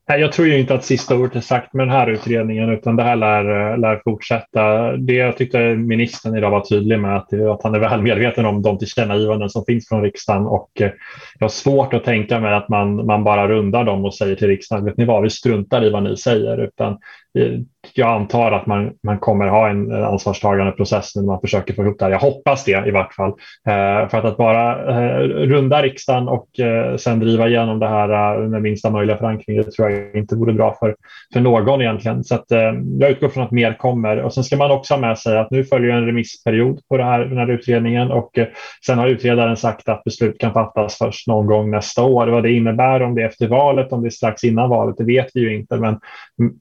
Nej, 0.09 0.21
jag 0.21 0.31
tror 0.31 0.47
ju 0.47 0.59
inte 0.59 0.73
att 0.73 0.85
sista 0.85 1.15
ordet 1.15 1.35
är 1.35 1.39
sagt 1.41 1.73
med 1.73 1.87
den 1.87 1.95
här 1.95 2.07
utredningen 2.07 2.69
utan 2.69 2.95
det 2.95 3.03
här 3.03 3.15
lär, 3.15 3.77
lär 3.77 4.01
fortsätta. 4.03 4.91
Det 4.97 5.13
jag 5.13 5.37
tyckte 5.37 5.75
ministern 5.75 6.37
idag 6.37 6.51
var 6.51 6.61
tydlig 6.61 6.99
med 6.99 7.17
att, 7.17 7.33
att 7.33 7.63
han 7.63 7.75
är 7.75 7.79
väl 7.79 8.01
medveten 8.01 8.45
om 8.45 8.61
de 8.61 8.77
tillkännagivanden 8.77 9.49
som 9.49 9.65
finns 9.65 9.87
från 9.87 10.01
riksdagen 10.01 10.45
och 10.47 10.81
eh, 10.81 10.91
jag 11.39 11.43
har 11.43 11.49
svårt 11.49 11.93
att 11.93 12.03
tänka 12.03 12.39
mig 12.39 12.53
att 12.53 12.69
man, 12.69 13.05
man 13.05 13.23
bara 13.23 13.47
rundar 13.47 13.83
dem 13.83 14.05
och 14.05 14.15
säger 14.15 14.35
till 14.35 14.47
riksdagen, 14.47 14.85
vet 14.85 14.97
ni 14.97 15.05
vad, 15.05 15.23
vi 15.23 15.29
struntar 15.29 15.85
i 15.85 15.89
vad 15.89 16.03
ni 16.03 16.17
säger 16.17 16.63
utan 16.63 16.97
Eh, 17.37 17.59
jag 17.93 18.09
antar 18.09 18.51
att 18.51 18.65
man, 18.65 18.91
man 19.03 19.19
kommer 19.19 19.47
ha 19.47 19.69
en 19.69 19.91
ansvarstagande 20.03 20.71
process 20.71 21.15
när 21.15 21.23
man 21.23 21.41
försöker 21.41 21.73
få 21.73 21.83
ihop 21.83 21.99
det 21.99 22.05
här. 22.05 22.11
Jag 22.11 22.19
hoppas 22.19 22.63
det 22.63 22.87
i 22.87 22.91
vart 22.91 23.13
fall. 23.13 23.29
Eh, 23.67 24.09
för 24.09 24.17
att, 24.17 24.25
att 24.25 24.37
bara 24.37 24.89
eh, 24.89 25.19
runda 25.23 25.81
riksdagen 25.81 26.27
och 26.27 26.59
eh, 26.59 26.95
sen 26.95 27.19
driva 27.19 27.47
igenom 27.47 27.79
det 27.79 27.87
här 27.87 28.41
eh, 28.41 28.49
med 28.49 28.61
minsta 28.61 28.89
möjliga 28.89 29.17
förankring, 29.17 29.57
det 29.57 29.71
tror 29.71 29.89
jag 29.89 30.15
inte 30.15 30.35
vore 30.35 30.53
bra 30.53 30.75
för, 30.79 30.95
för 31.33 31.39
någon 31.39 31.81
egentligen. 31.81 32.23
Så 32.23 32.35
att, 32.35 32.51
eh, 32.51 32.73
jag 32.99 33.11
utgår 33.11 33.29
från 33.29 33.43
att 33.43 33.51
mer 33.51 33.73
kommer. 33.73 34.17
Och 34.17 34.33
sen 34.33 34.43
ska 34.43 34.57
man 34.57 34.71
också 34.71 34.93
ha 34.93 35.01
med 35.01 35.17
sig 35.17 35.37
att 35.37 35.51
nu 35.51 35.63
följer 35.63 35.91
en 35.91 36.05
remissperiod 36.05 36.79
på 36.89 36.97
det 36.97 37.03
här, 37.03 37.19
den 37.19 37.37
här 37.37 37.51
utredningen 37.51 38.11
och 38.11 38.39
sen 38.85 38.97
har 38.97 39.07
utredaren 39.07 39.57
sagt 39.57 39.89
att 39.89 40.03
beslut 40.03 40.39
kan 40.39 40.53
fattas 40.53 40.97
först 40.97 41.27
någon 41.27 41.45
gång 41.45 41.71
nästa 41.71 42.03
år. 42.03 42.27
Vad 42.27 42.43
det 42.43 42.51
innebär, 42.51 43.01
om 43.01 43.15
det 43.15 43.21
är 43.21 43.25
efter 43.25 43.47
valet, 43.47 43.93
om 43.93 44.01
det 44.01 44.07
är 44.07 44.11
strax 44.11 44.43
innan 44.43 44.69
valet, 44.69 44.95
det 44.97 45.03
vet 45.03 45.27
vi 45.33 45.39
ju 45.39 45.55
inte. 45.55 45.77
Men, 45.77 45.99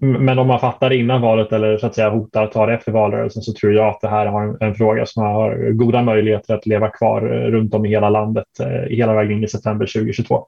men 0.01 0.39
om 0.39 0.47
man 0.47 0.61
fattar 0.73 0.93
innan 0.93 1.21
valet 1.21 1.53
eller 1.53 1.79
så 1.79 1.87
att 1.87 1.95
säga 1.95 2.11
hotar 2.11 2.45
att 2.45 2.53
ta 2.53 2.67
det 2.67 2.75
efter 2.75 2.93
valrörelsen 2.93 3.43
så 3.43 3.53
tror 3.53 3.73
jag 3.73 3.89
att 3.89 4.01
det 4.01 4.09
här 4.09 4.27
har 4.27 4.43
en, 4.43 4.57
en 4.61 4.75
fråga 4.75 5.07
som 5.07 5.23
har 5.23 5.73
goda 5.73 6.03
möjligheter 6.03 6.55
att 6.55 6.67
leva 6.67 6.89
kvar 6.89 7.23
eh, 7.23 7.51
runt 7.51 7.75
om 7.75 7.87
i 7.87 7.89
hela 7.89 8.11
landet 8.11 8.61
eh, 8.61 8.97
hela 8.97 9.15
vägen 9.15 9.33
in 9.33 9.45
i 9.45 9.49
september 9.49 9.87
2022. 9.87 10.47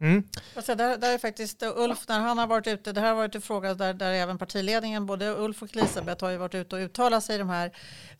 Mm. 0.00 0.22
Alltså 0.56 0.74
där, 0.74 0.96
där 0.96 1.14
är 1.14 1.18
faktiskt 1.18 1.62
Ulf, 1.76 2.08
när 2.08 2.20
han 2.20 2.38
har 2.38 2.46
varit 2.46 2.66
ute, 2.66 2.92
det 2.92 3.00
här 3.00 3.08
har 3.08 3.16
varit 3.16 3.34
en 3.34 3.40
fråga 3.40 3.74
där, 3.74 3.94
där 3.94 4.12
även 4.12 4.38
partiledningen, 4.38 5.06
både 5.06 5.34
Ulf 5.38 5.62
och 5.62 5.76
Elisabeth 5.76 6.24
har 6.24 6.30
ju 6.30 6.36
varit 6.36 6.54
ute 6.54 6.76
och 6.76 6.82
uttalat 6.82 7.24
sig 7.24 7.34
i 7.34 7.38
de 7.38 7.48
här 7.48 7.70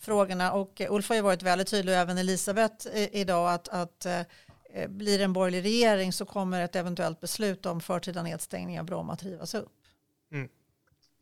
frågorna 0.01 0.53
och 0.53 0.83
Ulf 0.89 1.09
har 1.09 1.17
ju 1.17 1.23
varit 1.23 1.43
väldigt 1.43 1.71
tydlig 1.71 1.95
och 1.95 2.01
även 2.01 2.19
Elisabeth 2.19 2.87
idag 3.13 3.53
att, 3.53 3.69
att 3.69 4.07
eh, 4.07 4.89
blir 4.89 5.19
det 5.19 5.25
en 5.25 5.33
borgerlig 5.33 5.65
regering 5.65 6.13
så 6.13 6.25
kommer 6.25 6.65
ett 6.65 6.77
eventuellt 6.77 7.21
beslut 7.21 7.67
om 7.67 7.81
förtida 7.81 8.23
nedstängning 8.23 8.81
av 8.81 8.87
Bromma 8.87 9.13
att 9.13 9.23
rivas 9.23 9.55
upp. 9.55 9.78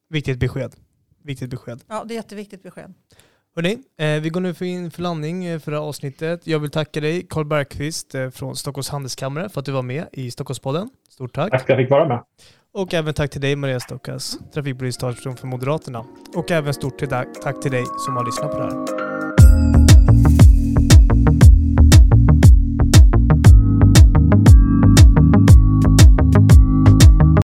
Viktigt 0.09 0.39
besked. 0.39 0.75
Viktigt 1.25 1.51
besked. 1.51 1.81
Ja, 1.89 2.05
det 2.05 2.15
är 2.15 2.17
jätteviktigt 2.17 2.63
besked. 2.63 2.95
Hörrni, 3.57 3.79
eh, 3.99 4.21
vi 4.21 4.29
går 4.29 4.41
nu 4.41 4.55
för 4.55 4.65
in 4.65 4.91
för 4.91 5.03
landning 5.03 5.45
eh, 5.45 5.59
för 5.59 5.71
det 5.71 5.79
här 5.79 5.85
avsnittet. 5.85 6.47
Jag 6.47 6.59
vill 6.59 6.71
tacka 6.71 7.01
dig 7.01 7.27
Karl 7.31 7.45
Bergqvist 7.45 8.15
eh, 8.15 8.31
från 8.31 8.57
Stockholms 8.57 8.89
Handelskammare 8.89 9.49
för 9.49 9.61
att 9.61 9.67
du 9.67 9.73
var 9.73 9.83
med 9.83 10.07
i 10.13 10.31
Stockholmspodden. 10.31 10.91
Stort 11.09 11.35
tack. 11.35 11.51
Tack 11.51 11.67
för 11.67 11.73
att 11.73 11.79
jag 11.79 11.87
fick 11.87 11.91
vara 11.91 12.09
med. 12.09 12.23
Och 12.75 12.95
även 12.95 13.15
tack 13.15 13.31
till 13.31 13.41
dig 13.41 13.57
Maria 13.57 13.81
Stockas, 13.81 14.39
trafikpolitisk 14.55 15.01
talesperson 15.01 15.37
för 15.37 15.47
Moderaterna. 15.47 16.05
Och 16.35 16.51
även 16.51 16.75
stort 16.75 16.99
tack 17.43 17.63
till 17.63 17.71
dig 17.71 17.85
som 18.07 18.17
har 18.17 18.25
lyssnat 18.25 18.51
på 18.51 18.59
det 18.59 18.65
här. 18.65 19.06